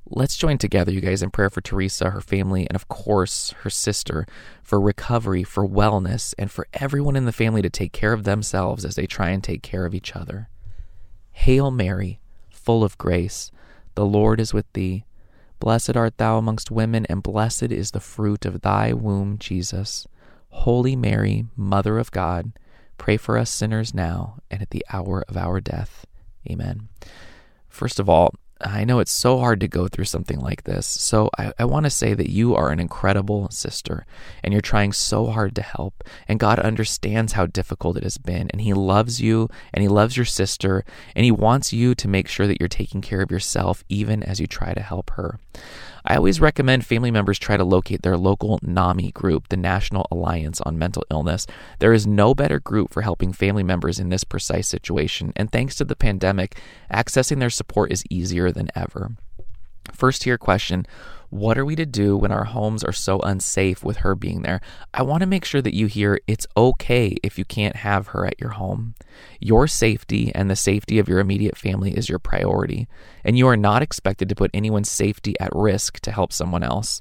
Let's 0.07 0.37
join 0.37 0.59
together, 0.59 0.93
you 0.93 1.01
guys, 1.01 1.23
in 1.23 1.31
prayer 1.31 1.49
for 1.49 1.63
Teresa, 1.63 2.11
her 2.11 2.21
family, 2.21 2.67
and 2.69 2.77
of 2.77 2.89
course, 2.89 3.55
her 3.63 3.71
sister, 3.71 4.27
for 4.63 4.79
recovery, 4.79 5.43
for 5.43 5.67
wellness, 5.67 6.35
and 6.39 6.51
for 6.51 6.67
everyone 6.75 7.17
in 7.17 7.25
the 7.25 7.33
family 7.33 7.63
to 7.63 7.71
take 7.71 7.93
care 7.93 8.13
of 8.13 8.25
themselves 8.25 8.85
as 8.85 8.97
they 8.97 9.07
try 9.07 9.31
and 9.31 9.43
take 9.43 9.63
care 9.63 9.87
of 9.87 9.95
each 9.95 10.15
other. 10.15 10.51
Hail 11.33 11.71
Mary, 11.71 12.21
full 12.51 12.85
of 12.85 12.99
grace, 12.99 13.51
the 13.95 14.05
Lord 14.05 14.41
is 14.41 14.53
with 14.53 14.71
thee. 14.75 15.05
Blessed 15.59 15.97
art 15.97 16.19
thou 16.19 16.37
amongst 16.37 16.71
women, 16.71 17.07
and 17.07 17.23
blessed 17.23 17.73
is 17.73 17.93
the 17.93 18.01
fruit 18.01 18.45
of 18.45 18.61
thy 18.61 18.93
womb, 18.93 19.39
Jesus. 19.39 20.07
Holy 20.51 20.97
Mary, 20.97 21.47
Mother 21.57 21.99
of 21.99 22.11
God, 22.11 22.53
pray 22.99 23.17
for 23.17 23.39
us 23.39 23.51
sinners 23.51 23.95
now 23.95 24.37
and 24.51 24.61
at 24.61 24.71
the 24.71 24.85
hour 24.93 25.25
of 25.29 25.37
our 25.39 25.61
death. 25.61 26.07
Amen. 26.49 26.89
First 27.69 27.99
of 27.99 28.09
all, 28.09 28.35
I 28.65 28.85
know 28.85 28.99
it's 28.99 29.13
so 29.13 29.39
hard 29.39 29.61
to 29.61 29.69
go 29.69 29.89
through 29.89 30.07
something 30.07 30.41
like 30.41 30.65
this. 30.65 30.87
So 30.87 31.31
I, 31.39 31.53
I 31.59 31.65
want 31.67 31.85
to 31.85 31.91
say 31.91 32.15
that 32.15 32.31
you 32.31 32.55
are 32.55 32.71
an 32.71 32.81
incredible 32.81 33.49
sister 33.51 34.07
and 34.43 34.53
you're 34.53 34.61
trying 34.61 34.93
so 34.93 35.27
hard 35.27 35.55
to 35.57 35.63
help. 35.63 36.03
And 36.27 36.41
God 36.41 36.59
understands 36.59 37.35
how 37.35 37.47
difficult 37.47 37.97
it 37.97 38.03
has 38.03 38.19
been. 38.19 38.51
And 38.51 38.61
He 38.61 38.73
loves 38.73 39.21
you 39.21 39.49
and 39.73 39.83
He 39.83 39.89
loves 39.89 40.17
your 40.17 40.27
sister. 40.27 40.85
And 41.15 41.25
He 41.25 41.31
wants 41.31 41.73
you 41.73 41.95
to 41.95 42.09
make 42.09 42.29
sure 42.29 42.47
that 42.47 42.59
you're 42.59 42.69
taking 42.69 43.03
care 43.03 43.21
of 43.21 43.31
yourself 43.31 43.85
even 43.89 44.23
as 44.23 44.41
you 44.41 44.47
try 44.47 44.73
to 44.73 44.83
help 44.83 45.11
her. 45.11 45.39
I 46.07 46.17
always 46.17 46.39
recommend 46.39 46.85
family 46.85 47.11
members 47.11 47.39
try 47.39 47.57
to 47.57 47.65
locate 47.65 48.03
their 48.03 48.19
local 48.19 48.59
NAMI 48.63 49.13
group, 49.13 49.49
the 49.49 49.57
National 49.57 50.07
Alliance 50.11 50.61
on 50.61 50.79
Mental 50.79 51.03
Illness. 51.11 51.47
There 51.79 51.95
is 51.95 52.07
no 52.07 52.35
better 52.35 52.61
group 52.61 52.93
for 52.93 53.01
helping 53.01 53.33
family 53.33 53.63
members 53.63 53.99
in 53.99 54.11
this 54.11 54.23
precise 54.23 54.69
situation, 54.69 55.33
and 55.35 55.51
thanks 55.51 55.75
to 55.77 55.85
the 55.85 55.97
pandemic, 55.97 56.61
accessing 56.93 57.39
their 57.39 57.49
support 57.49 57.91
is 57.91 58.05
easier 58.11 58.53
than 58.55 58.71
ever. 58.75 59.17
First, 59.93 60.25
your 60.25 60.39
question 60.39 60.87
what 61.35 61.59
are 61.59 61.65
we 61.65 61.75
to 61.75 61.85
do 61.85 62.17
when 62.17 62.31
our 62.31 62.45
homes 62.45 62.85
are 62.85 62.93
so 62.93 63.19
unsafe 63.19 63.83
with 63.83 63.99
her 63.99 64.15
being 64.15 64.43
there? 64.43 64.61
I 64.93 65.03
want 65.03 65.23
to 65.23 65.27
make 65.27 65.45
sure 65.45 65.61
that 65.61 65.75
you 65.75 65.89
hear 65.89 66.21
it's 66.29 66.47
okay 66.57 67.17
if 67.25 67.39
you 67.39 67.45
can't 67.45 67.75
have 67.75 68.09
her 68.09 68.25
at 68.25 68.41
your 68.41 68.51
home. 68.51 68.95
Your 69.41 69.67
safety 69.67 70.31
and 70.33 70.49
the 70.49 70.55
safety 70.55 71.01
of 71.01 71.09
your 71.09 71.19
immediate 71.19 71.57
family 71.57 71.91
is 71.91 72.09
your 72.09 72.21
priority, 72.21 72.87
and 73.25 73.37
you 73.37 73.49
are 73.49 73.57
not 73.57 73.83
expected 73.83 74.29
to 74.29 74.37
put 74.37 74.53
anyone's 74.55 74.89
safety 74.89 75.35
at 75.41 75.51
risk 75.53 75.99
to 76.01 76.13
help 76.13 76.33
someone 76.33 76.63
else. 76.63 77.01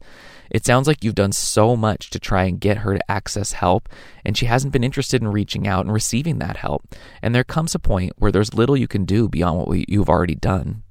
It 0.49 0.65
sounds 0.65 0.87
like 0.87 1.03
you've 1.03 1.13
done 1.13 1.31
so 1.31 1.75
much 1.75 2.09
to 2.09 2.19
try 2.19 2.45
and 2.45 2.59
get 2.59 2.77
her 2.77 2.95
to 2.95 3.11
access 3.11 3.53
help, 3.53 3.87
and 4.25 4.35
she 4.35 4.47
hasn't 4.47 4.73
been 4.73 4.83
interested 4.83 5.21
in 5.21 5.27
reaching 5.27 5.67
out 5.67 5.85
and 5.85 5.93
receiving 5.93 6.39
that 6.39 6.57
help. 6.57 6.95
And 7.21 7.35
there 7.35 7.43
comes 7.43 7.75
a 7.75 7.79
point 7.79 8.13
where 8.17 8.31
there's 8.31 8.53
little 8.53 8.77
you 8.77 8.87
can 8.87 9.05
do 9.05 9.29
beyond 9.29 9.59
what 9.59 9.89
you've 9.89 10.09
already 10.09 10.35
done. 10.35 10.82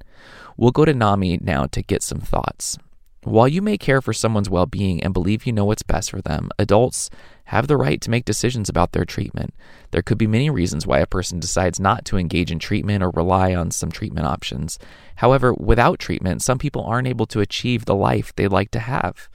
We'll 0.56 0.70
go 0.70 0.84
to 0.84 0.94
NAMI 0.94 1.38
now 1.42 1.66
to 1.66 1.82
get 1.82 2.02
some 2.02 2.20
thoughts. 2.20 2.78
While 3.24 3.46
you 3.46 3.62
may 3.62 3.78
care 3.78 4.00
for 4.00 4.12
someone's 4.12 4.50
well 4.50 4.66
being 4.66 5.02
and 5.02 5.14
believe 5.14 5.46
you 5.46 5.52
know 5.52 5.64
what's 5.64 5.84
best 5.84 6.10
for 6.10 6.20
them, 6.20 6.50
adults 6.58 7.08
have 7.46 7.68
the 7.68 7.76
right 7.76 8.00
to 8.00 8.10
make 8.10 8.24
decisions 8.24 8.68
about 8.68 8.92
their 8.92 9.04
treatment. 9.04 9.54
There 9.92 10.02
could 10.02 10.18
be 10.18 10.26
many 10.26 10.50
reasons 10.50 10.86
why 10.86 10.98
a 10.98 11.06
person 11.06 11.38
decides 11.38 11.78
not 11.78 12.04
to 12.06 12.16
engage 12.16 12.50
in 12.50 12.58
treatment 12.58 13.02
or 13.02 13.10
rely 13.10 13.54
on 13.54 13.70
some 13.70 13.92
treatment 13.92 14.26
options. 14.26 14.78
However, 15.16 15.54
without 15.54 16.00
treatment, 16.00 16.42
some 16.42 16.58
people 16.58 16.82
aren't 16.82 17.06
able 17.06 17.26
to 17.26 17.40
achieve 17.40 17.84
the 17.84 17.94
life 17.94 18.34
they'd 18.34 18.48
like 18.48 18.72
to 18.72 18.80
have 18.80 19.28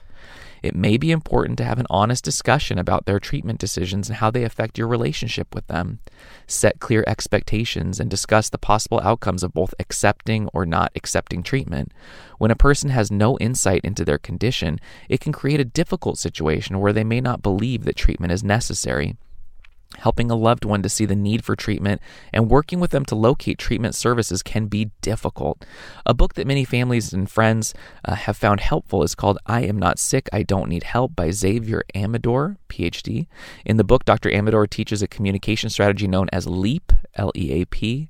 it 0.62 0.74
may 0.74 0.96
be 0.96 1.10
important 1.10 1.58
to 1.58 1.64
have 1.64 1.78
an 1.78 1.86
honest 1.90 2.24
discussion 2.24 2.78
about 2.78 3.06
their 3.06 3.20
treatment 3.20 3.58
decisions 3.58 4.08
and 4.08 4.16
how 4.16 4.30
they 4.30 4.44
affect 4.44 4.78
your 4.78 4.88
relationship 4.88 5.54
with 5.54 5.66
them. 5.66 6.00
Set 6.46 6.80
clear 6.80 7.04
expectations 7.06 8.00
and 8.00 8.10
discuss 8.10 8.48
the 8.48 8.58
possible 8.58 9.00
outcomes 9.02 9.42
of 9.42 9.52
both 9.52 9.74
accepting 9.78 10.48
or 10.52 10.64
not 10.66 10.92
accepting 10.94 11.42
treatment. 11.42 11.92
When 12.38 12.50
a 12.50 12.56
person 12.56 12.90
has 12.90 13.10
no 13.10 13.38
insight 13.38 13.82
into 13.84 14.04
their 14.04 14.18
condition, 14.18 14.80
it 15.08 15.20
can 15.20 15.32
create 15.32 15.60
a 15.60 15.64
difficult 15.64 16.18
situation 16.18 16.80
where 16.80 16.92
they 16.92 17.04
may 17.04 17.20
not 17.20 17.42
believe 17.42 17.84
that 17.84 17.96
treatment 17.96 18.32
is 18.32 18.44
necessary 18.44 19.16
helping 19.96 20.30
a 20.30 20.36
loved 20.36 20.64
one 20.64 20.82
to 20.82 20.88
see 20.88 21.04
the 21.04 21.16
need 21.16 21.44
for 21.44 21.56
treatment, 21.56 22.00
and 22.32 22.50
working 22.50 22.78
with 22.78 22.90
them 22.90 23.04
to 23.06 23.14
locate 23.14 23.58
treatment 23.58 23.94
services 23.94 24.42
can 24.42 24.66
be 24.66 24.90
difficult. 25.00 25.64
A 26.06 26.14
book 26.14 26.34
that 26.34 26.46
many 26.46 26.64
families 26.64 27.12
and 27.12 27.30
friends 27.30 27.74
uh, 28.04 28.14
have 28.14 28.36
found 28.36 28.60
helpful 28.60 29.02
is 29.02 29.14
called 29.14 29.38
I 29.46 29.62
Am 29.62 29.78
Not 29.78 29.98
Sick, 29.98 30.28
I 30.32 30.42
Don't 30.42 30.68
Need 30.68 30.84
Help 30.84 31.16
by 31.16 31.30
Xavier 31.30 31.84
Amador, 31.94 32.58
PhD. 32.68 33.26
In 33.64 33.76
the 33.76 33.84
book, 33.84 34.04
Dr. 34.04 34.30
Amador 34.30 34.66
teaches 34.66 35.02
a 35.02 35.08
communication 35.08 35.70
strategy 35.70 36.06
known 36.06 36.28
as 36.32 36.46
LEAP, 36.46 36.92
L 37.14 37.32
E 37.34 37.62
A 37.62 37.64
P. 37.64 38.08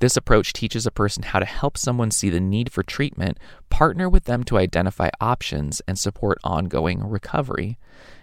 This 0.00 0.16
approach 0.16 0.52
teaches 0.52 0.86
a 0.86 0.90
person 0.90 1.22
how 1.22 1.38
to 1.38 1.46
help 1.46 1.78
someone 1.78 2.10
see 2.10 2.28
the 2.28 2.40
need 2.40 2.70
for 2.70 2.82
treatment, 2.82 3.38
partner 3.70 4.08
with 4.08 4.24
them 4.24 4.44
to 4.44 4.58
identify 4.58 5.08
options, 5.20 5.80
and 5.88 5.98
support 5.98 6.38
ongoing 6.44 7.08
recovery. 7.08 7.78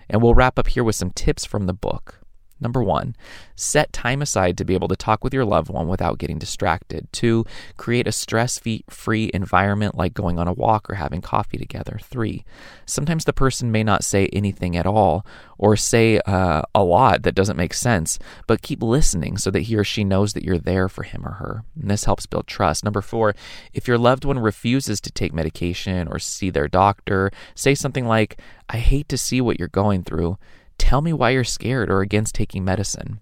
And 0.07 0.21
we'll 0.21 0.35
wrap 0.35 0.59
up 0.59 0.67
here 0.67 0.83
with 0.83 0.95
some 0.95 1.09
tips 1.11 1.45
from 1.45 1.65
the 1.65 1.73
book. 1.73 2.20
Number 2.61 2.83
one, 2.83 3.15
set 3.55 3.91
time 3.91 4.21
aside 4.21 4.57
to 4.57 4.65
be 4.65 4.75
able 4.75 4.87
to 4.87 4.95
talk 4.95 5.23
with 5.23 5.33
your 5.33 5.45
loved 5.45 5.69
one 5.69 5.87
without 5.87 6.19
getting 6.19 6.37
distracted. 6.37 7.07
Two, 7.11 7.45
create 7.75 8.07
a 8.07 8.11
stress 8.11 8.61
free 8.89 9.31
environment 9.33 9.97
like 9.97 10.13
going 10.13 10.37
on 10.37 10.47
a 10.47 10.53
walk 10.53 10.89
or 10.89 10.95
having 10.95 11.21
coffee 11.21 11.57
together. 11.57 11.99
Three, 12.03 12.45
sometimes 12.85 13.25
the 13.25 13.33
person 13.33 13.71
may 13.71 13.83
not 13.83 14.03
say 14.03 14.27
anything 14.27 14.77
at 14.77 14.85
all 14.85 15.25
or 15.57 15.75
say 15.75 16.19
uh, 16.25 16.61
a 16.75 16.83
lot 16.83 17.23
that 17.23 17.35
doesn't 17.35 17.57
make 17.57 17.73
sense, 17.73 18.19
but 18.47 18.61
keep 18.61 18.81
listening 18.83 19.37
so 19.37 19.49
that 19.51 19.61
he 19.61 19.75
or 19.75 19.83
she 19.83 20.03
knows 20.03 20.33
that 20.33 20.43
you're 20.43 20.57
there 20.57 20.87
for 20.87 21.03
him 21.03 21.25
or 21.25 21.33
her. 21.33 21.63
And 21.79 21.89
this 21.89 22.05
helps 22.05 22.25
build 22.25 22.47
trust. 22.47 22.83
Number 22.83 23.01
four, 23.01 23.35
if 23.73 23.87
your 23.87 23.97
loved 23.97 24.25
one 24.25 24.39
refuses 24.39 25.01
to 25.01 25.11
take 25.11 25.33
medication 25.33 26.07
or 26.07 26.19
see 26.19 26.49
their 26.49 26.67
doctor, 26.67 27.31
say 27.55 27.73
something 27.73 28.05
like, 28.05 28.39
I 28.69 28.77
hate 28.77 29.09
to 29.09 29.17
see 29.17 29.41
what 29.41 29.59
you're 29.59 29.67
going 29.67 30.03
through. 30.03 30.37
Tell 30.81 31.03
me 31.03 31.13
why 31.13 31.29
you're 31.29 31.43
scared 31.43 31.91
or 31.91 32.01
against 32.01 32.33
taking 32.33 32.65
medicine. 32.65 33.21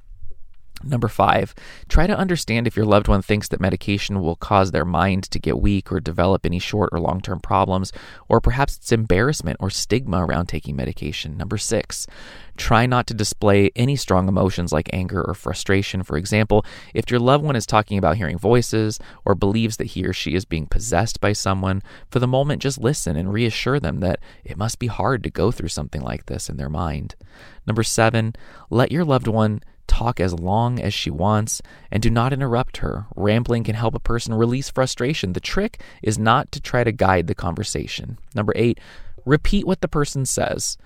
Number 0.84 1.08
five, 1.08 1.54
try 1.90 2.08
to 2.08 2.18
understand 2.18 2.66
if 2.66 2.76
your 2.76 2.86
loved 2.86 3.08
one 3.08 3.22
thinks 3.22 3.48
that 3.50 3.60
medication 3.60 4.22
will 4.22 4.36
cause 4.36 4.72
their 4.72 4.86
mind 4.86 5.24
to 5.32 5.40
get 5.40 5.60
weak 5.60 5.92
or 5.92 6.00
develop 6.00 6.46
any 6.46 6.60
short 6.60 6.90
or 6.92 7.00
long 7.00 7.22
term 7.22 7.40
problems, 7.40 7.92
or 8.30 8.40
perhaps 8.40 8.78
it's 8.78 8.92
embarrassment 8.92 9.58
or 9.60 9.70
stigma 9.70 10.26
around 10.26 10.48
taking 10.48 10.76
medication. 10.76 11.38
Number 11.38 11.58
six, 11.58 12.08
try 12.56 12.86
not 12.86 13.08
to 13.08 13.14
display 13.14 13.72
any 13.76 13.96
strong 13.96 14.28
emotions 14.28 14.72
like 14.72 14.90
anger 14.94 15.22
or 15.22 15.34
frustration. 15.34 16.04
For 16.04 16.18
example, 16.18 16.66
if 16.94 17.12
your 17.12 17.20
loved 17.20 17.44
one 17.44 17.56
is 17.56 17.66
talking 17.66 17.98
about 17.98 18.18
hearing 18.18 18.38
voices 18.38 19.00
or 19.26 19.36
believes 19.36 19.78
that 19.78 19.88
he 19.88 20.06
or 20.06 20.14
she 20.14 20.34
is 20.34 20.46
being 20.46 20.66
possessed 20.66 21.20
by 21.20 21.34
someone, 21.34 21.82
for 22.10 22.20
the 22.20 22.28
moment 22.28 22.62
just 22.62 22.80
listen 22.80 23.16
and 23.16 23.34
reassure 23.34 23.80
them 23.80 24.00
that 24.00 24.20
it 24.46 24.58
must 24.58 24.80
be 24.80 24.88
hard 24.88 25.24
to 25.24 25.30
go 25.30 25.52
through 25.52 25.70
something 25.70 26.02
like 26.02 26.28
this 26.28 26.50
in 26.50 26.58
their 26.58 26.70
mind. 26.70 27.16
Number 27.68 27.84
seven, 27.84 28.36
let 28.70 28.92
your 28.92 29.04
loved 29.04 29.28
one 29.28 29.62
talk 29.90 30.22
as 30.22 30.34
long 30.34 30.80
as 30.80 30.94
she 30.94 31.10
wants, 31.10 31.62
and 31.92 32.02
do 32.02 32.10
not 32.10 32.32
interrupt 32.32 32.78
her. 32.78 33.08
Rambling 33.16 33.66
can 33.66 33.76
help 33.76 33.96
a 33.96 34.00
person 34.00 34.34
release 34.34 34.70
frustration. 34.70 35.34
The 35.34 35.42
trick 35.42 35.82
is 36.02 36.18
not 36.18 36.52
to 36.54 36.62
try 36.62 36.86
to 36.86 36.92
guide 36.94 37.28
the 37.28 37.36
conversation. 37.36 38.18
Number 38.34 38.54
eight, 38.56 38.80
repeat 39.26 39.68
what 39.68 39.82
the 39.82 39.88
person 39.88 40.26
says. 40.26 40.78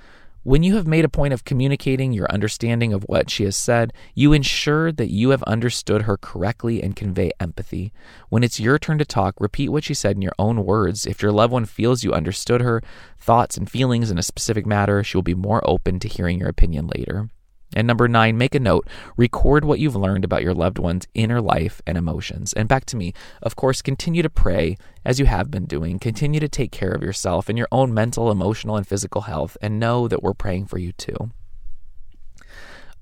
When 0.45 0.61
you 0.61 0.75
have 0.75 0.85
made 0.85 1.05
a 1.05 1.09
point 1.09 1.33
of 1.33 1.45
communicating 1.45 2.11
your 2.11 2.29
understanding 2.29 2.91
of 2.91 3.03
what 3.03 3.29
she 3.29 3.45
has 3.45 3.55
said, 3.55 3.93
you 4.13 4.33
ensure 4.33 4.91
that 4.91 5.09
you 5.09 5.29
have 5.29 5.41
understood 5.43 6.01
her 6.01 6.17
correctly 6.17 6.83
and 6.83 6.97
convey 6.97 7.31
empathy. 7.39 7.93
When 8.27 8.43
it's 8.43 8.59
your 8.59 8.77
turn 8.77 8.97
to 8.97 9.05
talk, 9.05 9.35
repeat 9.39 9.69
what 9.69 9.85
she 9.85 9.93
said 9.93 10.17
in 10.17 10.21
your 10.21 10.35
own 10.37 10.65
words. 10.65 11.05
If 11.05 11.21
your 11.21 11.31
loved 11.31 11.53
one 11.53 11.63
feels 11.63 12.03
you 12.03 12.11
understood 12.11 12.59
her 12.59 12.81
thoughts 13.17 13.55
and 13.55 13.71
feelings 13.71 14.11
in 14.11 14.17
a 14.17 14.23
specific 14.23 14.65
matter, 14.65 15.01
she 15.01 15.15
will 15.15 15.23
be 15.23 15.33
more 15.33 15.61
open 15.63 15.97
to 15.99 16.09
hearing 16.09 16.39
your 16.39 16.49
opinion 16.49 16.87
later. 16.87 17.29
And 17.75 17.87
number 17.87 18.07
nine, 18.07 18.37
make 18.37 18.55
a 18.55 18.59
note. 18.59 18.87
Record 19.17 19.65
what 19.65 19.79
you've 19.79 19.95
learned 19.95 20.23
about 20.23 20.43
your 20.43 20.53
loved 20.53 20.79
one's 20.79 21.07
inner 21.13 21.41
life 21.41 21.81
and 21.85 21.97
emotions. 21.97 22.53
And 22.53 22.69
back 22.69 22.85
to 22.85 22.97
me, 22.97 23.13
of 23.41 23.55
course, 23.55 23.81
continue 23.81 24.21
to 24.21 24.29
pray 24.29 24.77
as 25.05 25.19
you 25.19 25.25
have 25.25 25.51
been 25.51 25.65
doing. 25.65 25.99
Continue 25.99 26.39
to 26.39 26.49
take 26.49 26.71
care 26.71 26.91
of 26.91 27.03
yourself 27.03 27.49
and 27.49 27.57
your 27.57 27.67
own 27.71 27.93
mental, 27.93 28.31
emotional, 28.31 28.77
and 28.77 28.87
physical 28.87 29.21
health, 29.21 29.57
and 29.61 29.79
know 29.79 30.07
that 30.07 30.23
we're 30.23 30.33
praying 30.33 30.65
for 30.65 30.77
you 30.77 30.91
too. 30.91 31.31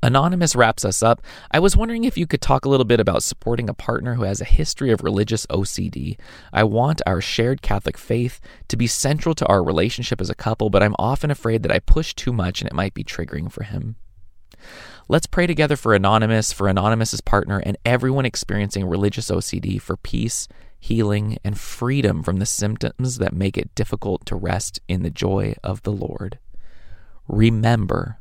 Anonymous 0.03 0.55
wraps 0.55 0.83
us 0.83 1.03
up. 1.03 1.21
I 1.51 1.59
was 1.59 1.77
wondering 1.77 2.05
if 2.05 2.17
you 2.17 2.25
could 2.25 2.41
talk 2.41 2.65
a 2.65 2.69
little 2.69 2.85
bit 2.85 2.99
about 2.99 3.21
supporting 3.21 3.69
a 3.69 3.73
partner 3.75 4.15
who 4.15 4.23
has 4.23 4.41
a 4.41 4.45
history 4.45 4.89
of 4.89 5.03
religious 5.03 5.45
OCD. 5.45 6.17
I 6.51 6.63
want 6.63 7.03
our 7.05 7.21
shared 7.21 7.61
Catholic 7.61 7.99
faith 7.99 8.41
to 8.69 8.77
be 8.77 8.87
central 8.87 9.35
to 9.35 9.45
our 9.45 9.63
relationship 9.63 10.19
as 10.19 10.31
a 10.31 10.35
couple, 10.35 10.71
but 10.71 10.81
I'm 10.81 10.95
often 10.97 11.29
afraid 11.29 11.61
that 11.61 11.71
I 11.71 11.77
push 11.77 12.15
too 12.15 12.33
much 12.33 12.61
and 12.61 12.67
it 12.67 12.73
might 12.73 12.95
be 12.95 13.03
triggering 13.03 13.51
for 13.51 13.63
him. 13.63 13.95
Let's 15.07 15.25
pray 15.25 15.45
together 15.47 15.75
for 15.75 15.93
Anonymous, 15.93 16.53
for 16.53 16.67
Anonymous's 16.67 17.21
partner, 17.21 17.59
and 17.59 17.77
everyone 17.85 18.25
experiencing 18.25 18.85
religious 18.85 19.29
OCD 19.29 19.81
for 19.81 19.97
peace, 19.97 20.47
healing, 20.79 21.37
and 21.43 21.59
freedom 21.59 22.23
from 22.23 22.37
the 22.37 22.45
symptoms 22.45 23.17
that 23.17 23.33
make 23.33 23.57
it 23.57 23.75
difficult 23.75 24.25
to 24.27 24.35
rest 24.35 24.79
in 24.87 25.03
the 25.03 25.09
joy 25.09 25.55
of 25.63 25.83
the 25.83 25.91
Lord. 25.91 26.39
Remember 27.27 28.20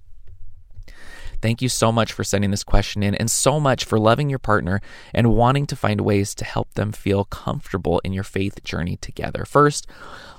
Thank 1.41 1.61
you 1.61 1.69
so 1.69 1.91
much 1.91 2.13
for 2.13 2.23
sending 2.23 2.51
this 2.51 2.63
question 2.63 3.01
in 3.01 3.15
and 3.15 3.29
so 3.29 3.59
much 3.59 3.83
for 3.83 3.99
loving 3.99 4.29
your 4.29 4.39
partner 4.39 4.81
and 5.13 5.33
wanting 5.35 5.65
to 5.67 5.75
find 5.75 6.01
ways 6.01 6.35
to 6.35 6.45
help 6.45 6.73
them 6.75 6.91
feel 6.91 7.25
comfortable 7.25 7.99
in 8.03 8.13
your 8.13 8.23
faith 8.23 8.63
journey 8.63 8.97
together. 8.97 9.43
First, 9.45 9.87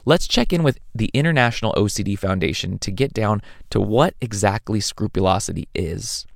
let's 0.05 0.29
check 0.29 0.53
in 0.53 0.63
with 0.63 0.79
the 0.95 1.11
International 1.13 1.73
OCD 1.75 2.19
Foundation 2.19 2.79
to 2.79 2.91
get 2.91 3.13
down 3.13 3.43
to 3.71 3.81
what 3.81 4.15
exactly 4.21 4.81
scrupulosity 4.81 5.69
is. 5.75 6.27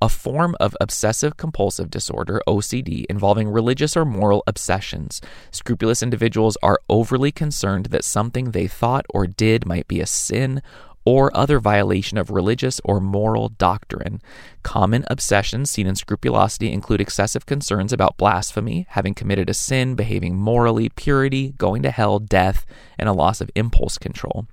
A 0.00 0.08
form 0.08 0.56
of 0.60 0.76
obsessive 0.80 1.36
compulsive 1.36 1.90
disorder, 1.90 2.40
OCD, 2.46 3.06
involving 3.08 3.48
religious 3.48 3.96
or 3.96 4.04
moral 4.04 4.42
obsessions. 4.46 5.22
Scrupulous 5.50 6.02
individuals 6.02 6.58
are 6.62 6.80
overly 6.88 7.32
concerned 7.32 7.86
that 7.86 8.04
something 8.04 8.50
they 8.50 8.66
thought 8.66 9.06
or 9.08 9.26
did 9.26 9.66
might 9.66 9.88
be 9.88 10.00
a 10.00 10.06
sin 10.06 10.60
or 11.04 11.34
other 11.36 11.58
violation 11.58 12.18
of 12.18 12.30
religious 12.30 12.80
or 12.84 13.00
moral 13.00 13.48
doctrine. 13.50 14.20
Common 14.62 15.04
obsessions 15.08 15.70
seen 15.70 15.86
in 15.86 15.94
scrupulosity 15.94 16.72
include 16.72 17.00
excessive 17.00 17.46
concerns 17.46 17.92
about 17.92 18.16
blasphemy, 18.16 18.86
having 18.90 19.14
committed 19.14 19.50
a 19.50 19.54
sin, 19.54 19.94
behaving 19.94 20.36
morally, 20.36 20.88
purity, 20.88 21.52
going 21.58 21.82
to 21.82 21.90
hell, 21.90 22.18
death, 22.18 22.64
and 22.98 23.08
a 23.08 23.12
loss 23.12 23.40
of 23.40 23.50
impulse 23.54 23.98
control. 23.98 24.46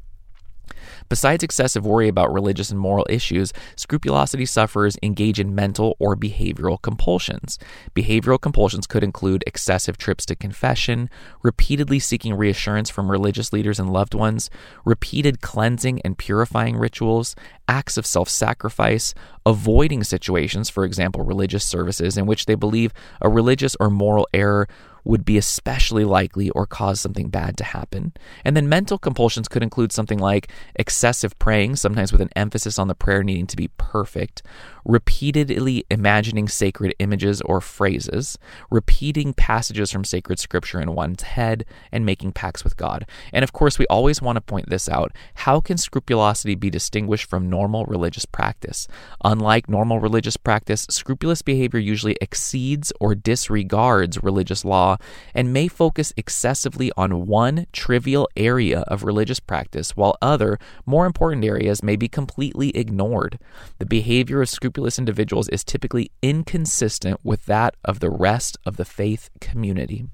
Besides 1.11 1.43
excessive 1.43 1.85
worry 1.85 2.07
about 2.07 2.31
religious 2.31 2.71
and 2.71 2.79
moral 2.79 3.05
issues, 3.09 3.51
scrupulosity 3.75 4.45
sufferers 4.45 4.95
engage 5.03 5.41
in 5.41 5.53
mental 5.53 5.97
or 5.99 6.15
behavioral 6.15 6.81
compulsions. 6.81 7.59
Behavioral 7.93 8.39
compulsions 8.39 8.87
could 8.87 9.03
include 9.03 9.43
excessive 9.45 9.97
trips 9.97 10.25
to 10.27 10.37
confession, 10.37 11.09
repeatedly 11.43 11.99
seeking 11.99 12.33
reassurance 12.33 12.89
from 12.89 13.11
religious 13.11 13.51
leaders 13.51 13.77
and 13.77 13.91
loved 13.91 14.13
ones, 14.13 14.49
repeated 14.85 15.41
cleansing 15.41 15.99
and 16.05 16.17
purifying 16.17 16.77
rituals, 16.77 17.35
acts 17.67 17.97
of 17.97 18.05
self 18.05 18.29
sacrifice, 18.29 19.13
avoiding 19.45 20.05
situations, 20.05 20.69
for 20.69 20.85
example, 20.85 21.25
religious 21.25 21.65
services, 21.65 22.17
in 22.17 22.25
which 22.25 22.45
they 22.45 22.55
believe 22.55 22.93
a 23.19 23.27
religious 23.27 23.75
or 23.81 23.89
moral 23.89 24.29
error 24.33 24.65
would 25.03 25.25
be 25.25 25.37
especially 25.37 26.05
likely 26.05 26.49
or 26.51 26.65
cause 26.65 26.99
something 26.99 27.29
bad 27.29 27.57
to 27.57 27.63
happen. 27.63 28.13
And 28.45 28.55
then 28.55 28.69
mental 28.69 28.97
compulsions 28.97 29.47
could 29.47 29.63
include 29.63 29.91
something 29.91 30.19
like 30.19 30.51
excessive 30.75 31.37
praying, 31.39 31.77
sometimes 31.77 32.11
with 32.11 32.21
an 32.21 32.29
emphasis 32.35 32.77
on 32.77 32.87
the 32.87 32.95
prayer 32.95 33.23
needing 33.23 33.47
to 33.47 33.57
be 33.57 33.69
perfect, 33.77 34.43
repeatedly 34.85 35.85
imagining 35.89 36.47
sacred 36.47 36.93
images 36.99 37.41
or 37.41 37.61
phrases, 37.61 38.37
repeating 38.69 39.33
passages 39.33 39.91
from 39.91 40.03
sacred 40.03 40.39
scripture 40.39 40.81
in 40.81 40.93
one's 40.93 41.23
head, 41.23 41.65
and 41.91 42.05
making 42.05 42.31
pacts 42.31 42.63
with 42.63 42.77
God. 42.77 43.05
And 43.33 43.43
of 43.43 43.53
course, 43.53 43.77
we 43.79 43.87
always 43.87 44.21
want 44.21 44.37
to 44.37 44.41
point 44.41 44.69
this 44.69 44.89
out. 44.89 45.11
How 45.35 45.61
can 45.61 45.77
scrupulosity 45.77 46.55
be 46.55 46.69
distinguished 46.69 47.29
from 47.29 47.49
normal 47.49 47.85
religious 47.85 48.25
practice? 48.25 48.87
Unlike 49.23 49.69
normal 49.69 49.99
religious 49.99 50.37
practice, 50.37 50.85
scrupulous 50.89 51.41
behavior 51.41 51.79
usually 51.79 52.17
exceeds 52.21 52.91
or 52.99 53.15
disregards 53.15 54.21
religious 54.23 54.65
law 54.65 54.90
and 55.33 55.53
may 55.53 55.67
focus 55.67 56.11
excessively 56.17 56.91
on 56.97 57.27
one 57.27 57.67
trivial 57.71 58.27
area 58.35 58.81
of 58.87 59.03
religious 59.03 59.39
practice, 59.39 59.95
while 59.95 60.17
other, 60.21 60.57
more 60.85 61.05
important 61.05 61.45
areas 61.45 61.83
may 61.83 61.95
be 61.95 62.07
completely 62.07 62.75
ignored. 62.75 63.39
The 63.79 63.85
behavior 63.85 64.41
of 64.41 64.49
scrupulous 64.49 64.71
scrupulous 64.71 64.97
individuals 64.97 65.49
is 65.49 65.63
typically 65.63 66.11
inconsistent 66.21 67.19
with 67.23 67.45
that 67.45 67.75
of 67.83 67.99
the 67.99 68.09
rest 68.09 68.57
of 68.65 68.77
the 68.77 68.85
faith 68.85 69.29
community. 69.39 70.05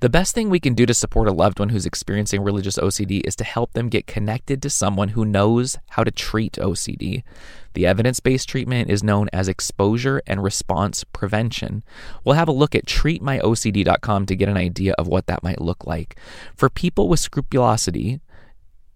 The 0.00 0.08
best 0.08 0.34
thing 0.34 0.50
we 0.50 0.60
can 0.60 0.74
do 0.74 0.86
to 0.86 0.94
support 0.94 1.28
a 1.28 1.32
loved 1.32 1.58
one 1.58 1.70
who's 1.70 1.86
experiencing 1.86 2.42
religious 2.42 2.78
OCD 2.78 3.22
is 3.24 3.36
to 3.36 3.44
help 3.44 3.72
them 3.72 3.88
get 3.88 4.06
connected 4.06 4.62
to 4.62 4.70
someone 4.70 5.10
who 5.10 5.24
knows 5.24 5.78
how 5.90 6.04
to 6.04 6.10
treat 6.10 6.54
OCD. 6.54 7.22
The 7.74 7.86
evidence 7.86 8.20
based 8.20 8.48
treatment 8.48 8.90
is 8.90 9.02
known 9.02 9.28
as 9.32 9.48
exposure 9.48 10.22
and 10.26 10.42
response 10.42 11.04
prevention. 11.04 11.82
We'll 12.24 12.34
have 12.34 12.48
a 12.48 12.52
look 12.52 12.74
at 12.74 12.86
treatmyocd.com 12.86 14.26
to 14.26 14.36
get 14.36 14.48
an 14.48 14.56
idea 14.56 14.94
of 14.98 15.08
what 15.08 15.26
that 15.26 15.42
might 15.42 15.60
look 15.60 15.86
like. 15.86 16.16
For 16.54 16.68
people 16.68 17.08
with 17.08 17.20
scrupulosity, 17.20 18.20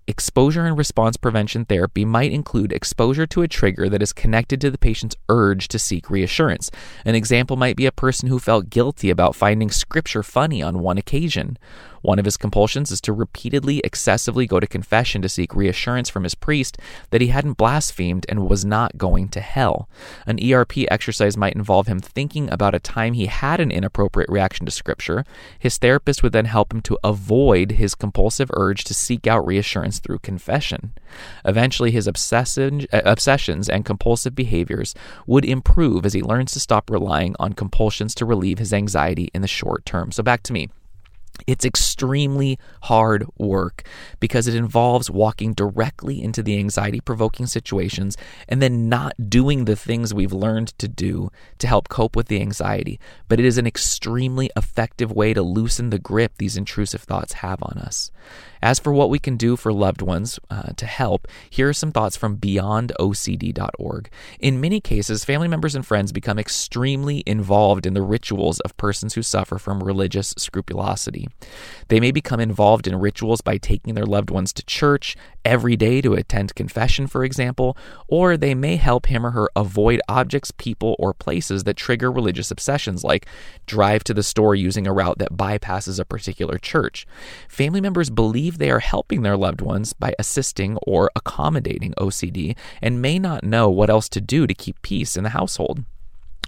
Exposure 0.08 0.64
and 0.64 0.78
response 0.78 1.16
prevention 1.16 1.64
therapy 1.64 2.04
might 2.04 2.30
include 2.30 2.72
exposure 2.72 3.26
to 3.26 3.42
a 3.42 3.48
trigger 3.48 3.88
that 3.88 4.00
is 4.00 4.12
connected 4.12 4.60
to 4.60 4.70
the 4.70 4.78
patient's 4.78 5.16
urge 5.28 5.66
to 5.66 5.80
seek 5.80 6.08
reassurance. 6.08 6.70
An 7.04 7.16
example 7.16 7.56
might 7.56 7.74
be 7.74 7.86
a 7.86 7.92
person 7.92 8.28
who 8.28 8.38
felt 8.38 8.70
guilty 8.70 9.10
about 9.10 9.34
finding 9.34 9.68
scripture 9.68 10.22
funny 10.22 10.62
on 10.62 10.78
one 10.78 10.96
occasion. 10.96 11.58
One 12.06 12.20
of 12.20 12.24
his 12.24 12.36
compulsions 12.36 12.92
is 12.92 13.00
to 13.00 13.12
repeatedly, 13.12 13.80
excessively 13.82 14.46
go 14.46 14.60
to 14.60 14.66
confession 14.68 15.22
to 15.22 15.28
seek 15.28 15.56
reassurance 15.56 16.08
from 16.08 16.22
his 16.22 16.36
priest 16.36 16.78
that 17.10 17.20
he 17.20 17.26
hadn't 17.26 17.56
blasphemed 17.56 18.24
and 18.28 18.48
was 18.48 18.64
not 18.64 18.96
going 18.96 19.28
to 19.30 19.40
hell. 19.40 19.88
An 20.24 20.38
ERP 20.40 20.88
exercise 20.88 21.36
might 21.36 21.56
involve 21.56 21.88
him 21.88 21.98
thinking 21.98 22.48
about 22.48 22.76
a 22.76 22.78
time 22.78 23.14
he 23.14 23.26
had 23.26 23.58
an 23.58 23.72
inappropriate 23.72 24.30
reaction 24.30 24.64
to 24.66 24.70
Scripture. 24.70 25.24
His 25.58 25.78
therapist 25.78 26.22
would 26.22 26.30
then 26.30 26.44
help 26.44 26.72
him 26.72 26.80
to 26.82 26.96
avoid 27.02 27.72
his 27.72 27.96
compulsive 27.96 28.52
urge 28.54 28.84
to 28.84 28.94
seek 28.94 29.26
out 29.26 29.44
reassurance 29.44 29.98
through 29.98 30.20
confession. 30.20 30.92
Eventually, 31.44 31.90
his 31.90 32.06
uh, 32.06 32.10
obsessions 33.04 33.68
and 33.68 33.84
compulsive 33.84 34.36
behaviors 34.36 34.94
would 35.26 35.44
improve 35.44 36.06
as 36.06 36.12
he 36.12 36.22
learns 36.22 36.52
to 36.52 36.60
stop 36.60 36.88
relying 36.88 37.34
on 37.40 37.52
compulsions 37.52 38.14
to 38.14 38.24
relieve 38.24 38.60
his 38.60 38.72
anxiety 38.72 39.28
in 39.34 39.42
the 39.42 39.48
short 39.48 39.84
term. 39.84 40.12
So, 40.12 40.22
back 40.22 40.44
to 40.44 40.52
me. 40.52 40.68
It's 41.46 41.64
extremely 41.64 42.58
hard 42.82 43.26
work 43.38 43.82
because 44.20 44.46
it 44.46 44.54
involves 44.54 45.10
walking 45.10 45.54
directly 45.54 46.22
into 46.22 46.42
the 46.42 46.58
anxiety 46.58 47.00
provoking 47.00 47.46
situations 47.46 48.16
and 48.48 48.60
then 48.62 48.88
not 48.88 49.14
doing 49.28 49.64
the 49.64 49.76
things 49.76 50.12
we've 50.12 50.32
learned 50.32 50.68
to 50.78 50.88
do 50.88 51.30
to 51.58 51.66
help 51.66 51.88
cope 51.88 52.16
with 52.16 52.28
the 52.28 52.40
anxiety. 52.40 52.98
But 53.28 53.40
it 53.40 53.46
is 53.46 53.58
an 53.58 53.66
extremely 53.66 54.50
effective 54.56 55.12
way 55.12 55.34
to 55.34 55.42
loosen 55.42 55.90
the 55.90 55.98
grip 55.98 56.32
these 56.38 56.56
intrusive 56.56 57.02
thoughts 57.02 57.34
have 57.34 57.62
on 57.62 57.78
us. 57.78 58.10
As 58.66 58.80
for 58.80 58.92
what 58.92 59.10
we 59.10 59.20
can 59.20 59.36
do 59.36 59.54
for 59.54 59.72
loved 59.72 60.02
ones 60.02 60.40
uh, 60.50 60.72
to 60.76 60.86
help, 60.86 61.28
here 61.48 61.68
are 61.68 61.72
some 61.72 61.92
thoughts 61.92 62.16
from 62.16 62.36
beyondocd.org. 62.36 64.10
In 64.40 64.60
many 64.60 64.80
cases, 64.80 65.24
family 65.24 65.46
members 65.46 65.76
and 65.76 65.86
friends 65.86 66.10
become 66.10 66.36
extremely 66.36 67.22
involved 67.26 67.86
in 67.86 67.94
the 67.94 68.02
rituals 68.02 68.58
of 68.58 68.76
persons 68.76 69.14
who 69.14 69.22
suffer 69.22 69.58
from 69.58 69.84
religious 69.84 70.34
scrupulosity. 70.36 71.28
They 71.86 72.00
may 72.00 72.10
become 72.10 72.40
involved 72.40 72.88
in 72.88 72.96
rituals 72.96 73.40
by 73.40 73.58
taking 73.58 73.94
their 73.94 74.04
loved 74.04 74.30
ones 74.30 74.52
to 74.54 74.64
church 74.64 75.16
every 75.46 75.76
day 75.76 76.00
to 76.00 76.14
attend 76.14 76.54
confession, 76.56 77.06
for 77.06 77.24
example, 77.24 77.76
or 78.08 78.36
they 78.36 78.54
may 78.54 78.76
help 78.76 79.06
him 79.06 79.24
or 79.24 79.30
her 79.30 79.48
avoid 79.54 80.00
objects, 80.08 80.50
people, 80.50 80.96
or 80.98 81.14
places 81.14 81.64
that 81.64 81.76
trigger 81.76 82.10
religious 82.10 82.50
obsessions, 82.50 83.04
like 83.04 83.26
drive 83.64 84.02
to 84.04 84.12
the 84.12 84.22
store 84.22 84.54
using 84.54 84.86
a 84.86 84.92
route 84.92 85.18
that 85.18 85.32
bypasses 85.32 86.00
a 86.00 86.04
particular 86.04 86.58
church. 86.58 87.06
Family 87.48 87.80
members 87.80 88.10
believe 88.10 88.58
they 88.58 88.70
are 88.70 88.80
helping 88.80 89.22
their 89.22 89.36
loved 89.36 89.60
ones 89.60 89.92
by 89.92 90.12
assisting 90.18 90.76
or 90.78 91.10
accommodating 91.14 91.94
OCD 91.94 92.56
and 92.82 93.00
may 93.00 93.18
not 93.18 93.44
know 93.44 93.70
what 93.70 93.88
else 93.88 94.08
to 94.08 94.20
do 94.20 94.46
to 94.46 94.54
keep 94.54 94.82
peace 94.82 95.16
in 95.16 95.22
the 95.22 95.30
household. 95.30 95.84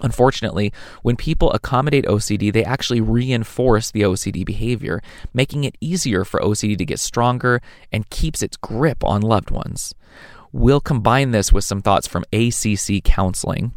Unfortunately, 0.01 0.71
when 1.01 1.15
people 1.15 1.51
accommodate 1.51 2.05
OCD, 2.05 2.51
they 2.51 2.63
actually 2.63 3.01
reinforce 3.01 3.91
the 3.91 4.01
OCD 4.01 4.45
behavior, 4.45 5.01
making 5.33 5.63
it 5.63 5.77
easier 5.81 6.23
for 6.23 6.39
OCD 6.39 6.77
to 6.77 6.85
get 6.85 6.99
stronger 6.99 7.61
and 7.91 8.09
keeps 8.09 8.41
its 8.41 8.57
grip 8.57 9.03
on 9.03 9.21
loved 9.21 9.51
ones. 9.51 9.93
We'll 10.51 10.81
combine 10.81 11.31
this 11.31 11.53
with 11.53 11.63
some 11.63 11.81
thoughts 11.81 12.07
from 12.07 12.25
ACC 12.33 13.03
counseling. 13.03 13.73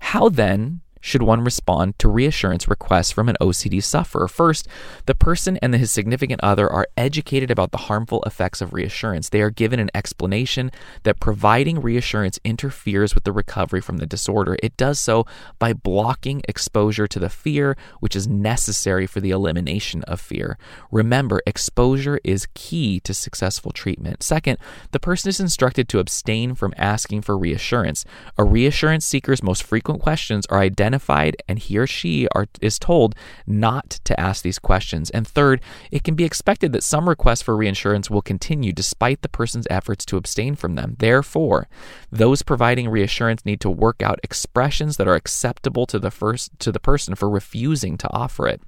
How 0.00 0.28
then 0.28 0.80
should 1.00 1.22
one 1.22 1.42
respond 1.42 1.98
to 1.98 2.08
reassurance 2.08 2.68
requests 2.68 3.10
from 3.10 3.28
an 3.28 3.36
OCD 3.40 3.82
sufferer? 3.82 4.28
First, 4.28 4.68
the 5.06 5.14
person 5.14 5.58
and 5.62 5.74
his 5.74 5.92
significant 5.92 6.40
other 6.42 6.70
are 6.70 6.88
educated 6.96 7.50
about 7.50 7.70
the 7.70 7.78
harmful 7.78 8.22
effects 8.24 8.60
of 8.60 8.72
reassurance. 8.72 9.28
They 9.28 9.40
are 9.40 9.50
given 9.50 9.80
an 9.80 9.90
explanation 9.94 10.70
that 11.04 11.20
providing 11.20 11.80
reassurance 11.80 12.38
interferes 12.44 13.14
with 13.14 13.24
the 13.24 13.32
recovery 13.32 13.80
from 13.80 13.98
the 13.98 14.06
disorder. 14.06 14.56
It 14.62 14.76
does 14.76 14.98
so 14.98 15.26
by 15.58 15.72
blocking 15.72 16.42
exposure 16.48 17.06
to 17.06 17.18
the 17.18 17.28
fear, 17.28 17.76
which 18.00 18.16
is 18.16 18.26
necessary 18.26 19.06
for 19.06 19.20
the 19.20 19.30
elimination 19.30 20.02
of 20.04 20.20
fear. 20.20 20.58
Remember, 20.90 21.40
exposure 21.46 22.20
is 22.24 22.48
key 22.54 23.00
to 23.00 23.14
successful 23.14 23.70
treatment. 23.70 24.22
Second, 24.22 24.58
the 24.92 25.00
person 25.00 25.28
is 25.28 25.40
instructed 25.40 25.88
to 25.88 25.98
abstain 25.98 26.54
from 26.54 26.74
asking 26.76 27.22
for 27.22 27.36
reassurance. 27.38 28.04
A 28.36 28.44
reassurance 28.44 29.04
seeker's 29.04 29.42
most 29.42 29.62
frequent 29.62 30.00
questions 30.00 30.46
are 30.46 30.58
identified 30.58 30.87
identified 30.88 31.36
and 31.46 31.58
he 31.58 31.78
or 31.78 31.86
she 31.86 32.26
are, 32.34 32.46
is 32.60 32.78
told 32.78 33.14
not 33.46 33.90
to 34.04 34.18
ask 34.18 34.42
these 34.42 34.58
questions. 34.58 35.10
And 35.10 35.28
third, 35.28 35.60
it 35.90 36.02
can 36.02 36.14
be 36.14 36.24
expected 36.24 36.72
that 36.72 36.82
some 36.82 37.08
requests 37.08 37.42
for 37.42 37.56
reassurance 37.56 38.10
will 38.10 38.22
continue 38.22 38.72
despite 38.72 39.22
the 39.22 39.28
person's 39.28 39.66
efforts 39.70 40.04
to 40.06 40.16
abstain 40.16 40.56
from 40.56 40.74
them. 40.74 40.96
Therefore, 40.98 41.68
those 42.10 42.42
providing 42.42 42.88
reassurance 42.88 43.44
need 43.44 43.60
to 43.60 43.70
work 43.70 44.02
out 44.02 44.20
expressions 44.22 44.96
that 44.96 45.08
are 45.08 45.14
acceptable 45.14 45.86
to 45.86 45.98
the 45.98 46.10
first 46.10 46.58
to 46.60 46.72
the 46.72 46.80
person 46.80 47.14
for 47.14 47.28
refusing 47.28 47.98
to 47.98 48.10
offer 48.12 48.48
it. 48.48 48.62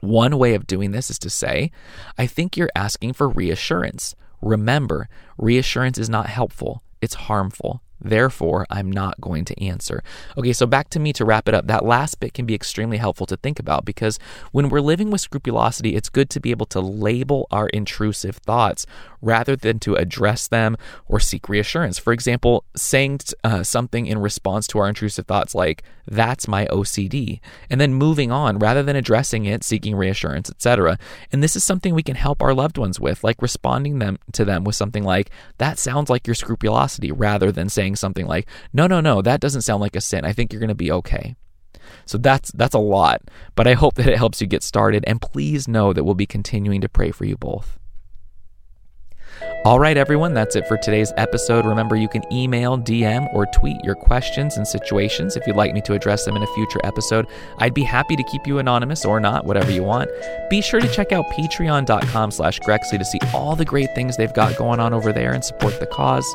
One 0.00 0.36
way 0.36 0.54
of 0.54 0.66
doing 0.66 0.90
this 0.90 1.10
is 1.10 1.18
to 1.20 1.30
say, 1.30 1.70
I 2.18 2.26
think 2.26 2.56
you're 2.56 2.70
asking 2.74 3.12
for 3.12 3.28
reassurance. 3.28 4.16
Remember, 4.42 5.08
reassurance 5.38 5.96
is 5.96 6.10
not 6.10 6.26
helpful, 6.26 6.82
it's 7.00 7.14
harmful. 7.14 7.82
Therefore, 8.00 8.66
I'm 8.70 8.90
not 8.90 9.20
going 9.20 9.44
to 9.46 9.62
answer. 9.62 10.02
Okay, 10.36 10.52
so 10.52 10.66
back 10.66 10.90
to 10.90 11.00
me 11.00 11.12
to 11.14 11.24
wrap 11.24 11.48
it 11.48 11.54
up. 11.54 11.66
That 11.66 11.84
last 11.84 12.20
bit 12.20 12.34
can 12.34 12.46
be 12.46 12.54
extremely 12.54 12.98
helpful 12.98 13.26
to 13.26 13.36
think 13.36 13.58
about 13.58 13.84
because 13.84 14.18
when 14.52 14.68
we're 14.68 14.80
living 14.80 15.10
with 15.10 15.20
scrupulosity, 15.20 15.96
it's 15.96 16.08
good 16.08 16.30
to 16.30 16.40
be 16.40 16.50
able 16.50 16.66
to 16.66 16.80
label 16.80 17.46
our 17.50 17.68
intrusive 17.68 18.36
thoughts 18.36 18.86
rather 19.20 19.56
than 19.56 19.78
to 19.80 19.94
address 19.94 20.46
them 20.46 20.76
or 21.08 21.18
seek 21.18 21.48
reassurance. 21.48 21.98
For 21.98 22.12
example, 22.12 22.64
saying 22.76 23.20
uh, 23.42 23.62
something 23.62 24.06
in 24.06 24.18
response 24.18 24.66
to 24.68 24.78
our 24.78 24.88
intrusive 24.88 25.26
thoughts 25.26 25.54
like, 25.54 25.82
that's 26.06 26.46
my 26.46 26.66
OCD, 26.66 27.40
and 27.68 27.80
then 27.80 27.92
moving 27.92 28.30
on 28.30 28.60
rather 28.60 28.82
than 28.82 28.94
addressing 28.94 29.44
it, 29.44 29.64
seeking 29.64 29.96
reassurance, 29.96 30.48
etc. 30.48 30.98
And 31.32 31.42
this 31.42 31.56
is 31.56 31.64
something 31.64 31.94
we 31.94 32.04
can 32.04 32.14
help 32.14 32.40
our 32.42 32.54
loved 32.54 32.78
ones 32.78 33.00
with, 33.00 33.24
like 33.24 33.42
responding 33.42 33.98
them 33.98 34.18
to 34.32 34.44
them 34.44 34.62
with 34.62 34.76
something 34.76 35.02
like, 35.02 35.30
that 35.58 35.78
sounds 35.78 36.08
like 36.08 36.26
your 36.26 36.34
scrupulosity, 36.34 37.10
rather 37.10 37.50
than 37.50 37.68
saying 37.68 37.95
something 37.96 38.26
like, 38.26 38.46
no, 38.72 38.86
no, 38.86 39.00
no, 39.00 39.22
that 39.22 39.40
doesn't 39.40 39.62
sound 39.62 39.80
like 39.80 39.96
a 39.96 40.00
sin. 40.00 40.24
I 40.24 40.32
think 40.32 40.52
you're 40.52 40.60
going 40.60 40.68
to 40.68 40.74
be 40.74 40.92
okay. 40.92 41.36
So 42.04 42.18
that's 42.18 42.52
that's 42.52 42.74
a 42.74 42.78
lot, 42.78 43.22
but 43.54 43.66
I 43.66 43.74
hope 43.74 43.94
that 43.94 44.08
it 44.08 44.16
helps 44.16 44.40
you 44.40 44.46
get 44.46 44.62
started 44.62 45.04
and 45.06 45.20
please 45.20 45.68
know 45.68 45.92
that 45.92 46.04
we'll 46.04 46.14
be 46.14 46.26
continuing 46.26 46.80
to 46.80 46.88
pray 46.88 47.10
for 47.10 47.24
you 47.24 47.36
both. 47.36 47.78
All 49.64 49.80
right, 49.80 49.96
everyone, 49.96 50.32
that's 50.32 50.54
it 50.54 50.66
for 50.68 50.76
today's 50.76 51.12
episode. 51.16 51.66
Remember, 51.66 51.96
you 51.96 52.08
can 52.08 52.22
email, 52.32 52.78
DM, 52.78 53.32
or 53.34 53.46
tweet 53.46 53.76
your 53.84 53.96
questions 53.96 54.56
and 54.56 54.66
situations 54.66 55.36
if 55.36 55.44
you'd 55.46 55.56
like 55.56 55.74
me 55.74 55.80
to 55.82 55.92
address 55.94 56.24
them 56.24 56.36
in 56.36 56.42
a 56.42 56.54
future 56.54 56.78
episode. 56.84 57.26
I'd 57.58 57.74
be 57.74 57.82
happy 57.82 58.14
to 58.14 58.22
keep 58.24 58.46
you 58.46 58.58
anonymous 58.58 59.04
or 59.04 59.18
not, 59.18 59.44
whatever 59.44 59.72
you 59.72 59.82
want. 59.82 60.08
Be 60.50 60.60
sure 60.62 60.80
to 60.80 60.88
check 60.88 61.10
out 61.10 61.26
patreon.com 61.30 62.30
slash 62.30 62.60
Grexley 62.60 62.98
to 62.98 63.04
see 63.04 63.18
all 63.34 63.56
the 63.56 63.64
great 63.64 63.92
things 63.94 64.16
they've 64.16 64.32
got 64.32 64.56
going 64.56 64.78
on 64.78 64.94
over 64.94 65.12
there 65.12 65.32
and 65.32 65.44
support 65.44 65.80
the 65.80 65.86
cause. 65.86 66.26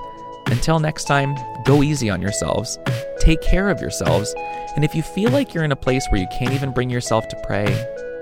Until 0.47 0.79
next 0.79 1.05
time, 1.05 1.35
go 1.65 1.83
easy 1.83 2.09
on 2.09 2.21
yourselves, 2.21 2.77
take 3.19 3.41
care 3.41 3.69
of 3.69 3.79
yourselves, 3.79 4.33
and 4.75 4.83
if 4.83 4.95
you 4.95 5.01
feel 5.01 5.31
like 5.31 5.53
you're 5.53 5.63
in 5.63 5.71
a 5.71 5.75
place 5.75 6.05
where 6.09 6.21
you 6.21 6.27
can't 6.27 6.53
even 6.53 6.71
bring 6.71 6.89
yourself 6.89 7.27
to 7.29 7.41
pray, 7.43 7.65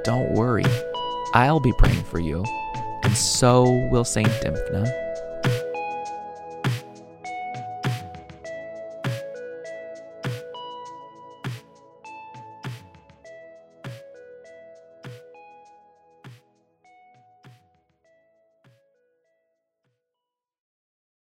don't 0.03 0.33
worry. 0.33 0.65
I'll 1.33 1.59
be 1.59 1.73
praying 1.77 2.03
for 2.03 2.19
you 2.19 2.43
and 3.03 3.17
so 3.17 3.63
will 3.89 4.03
Saint 4.03 4.29
Dymphna. 4.29 5.08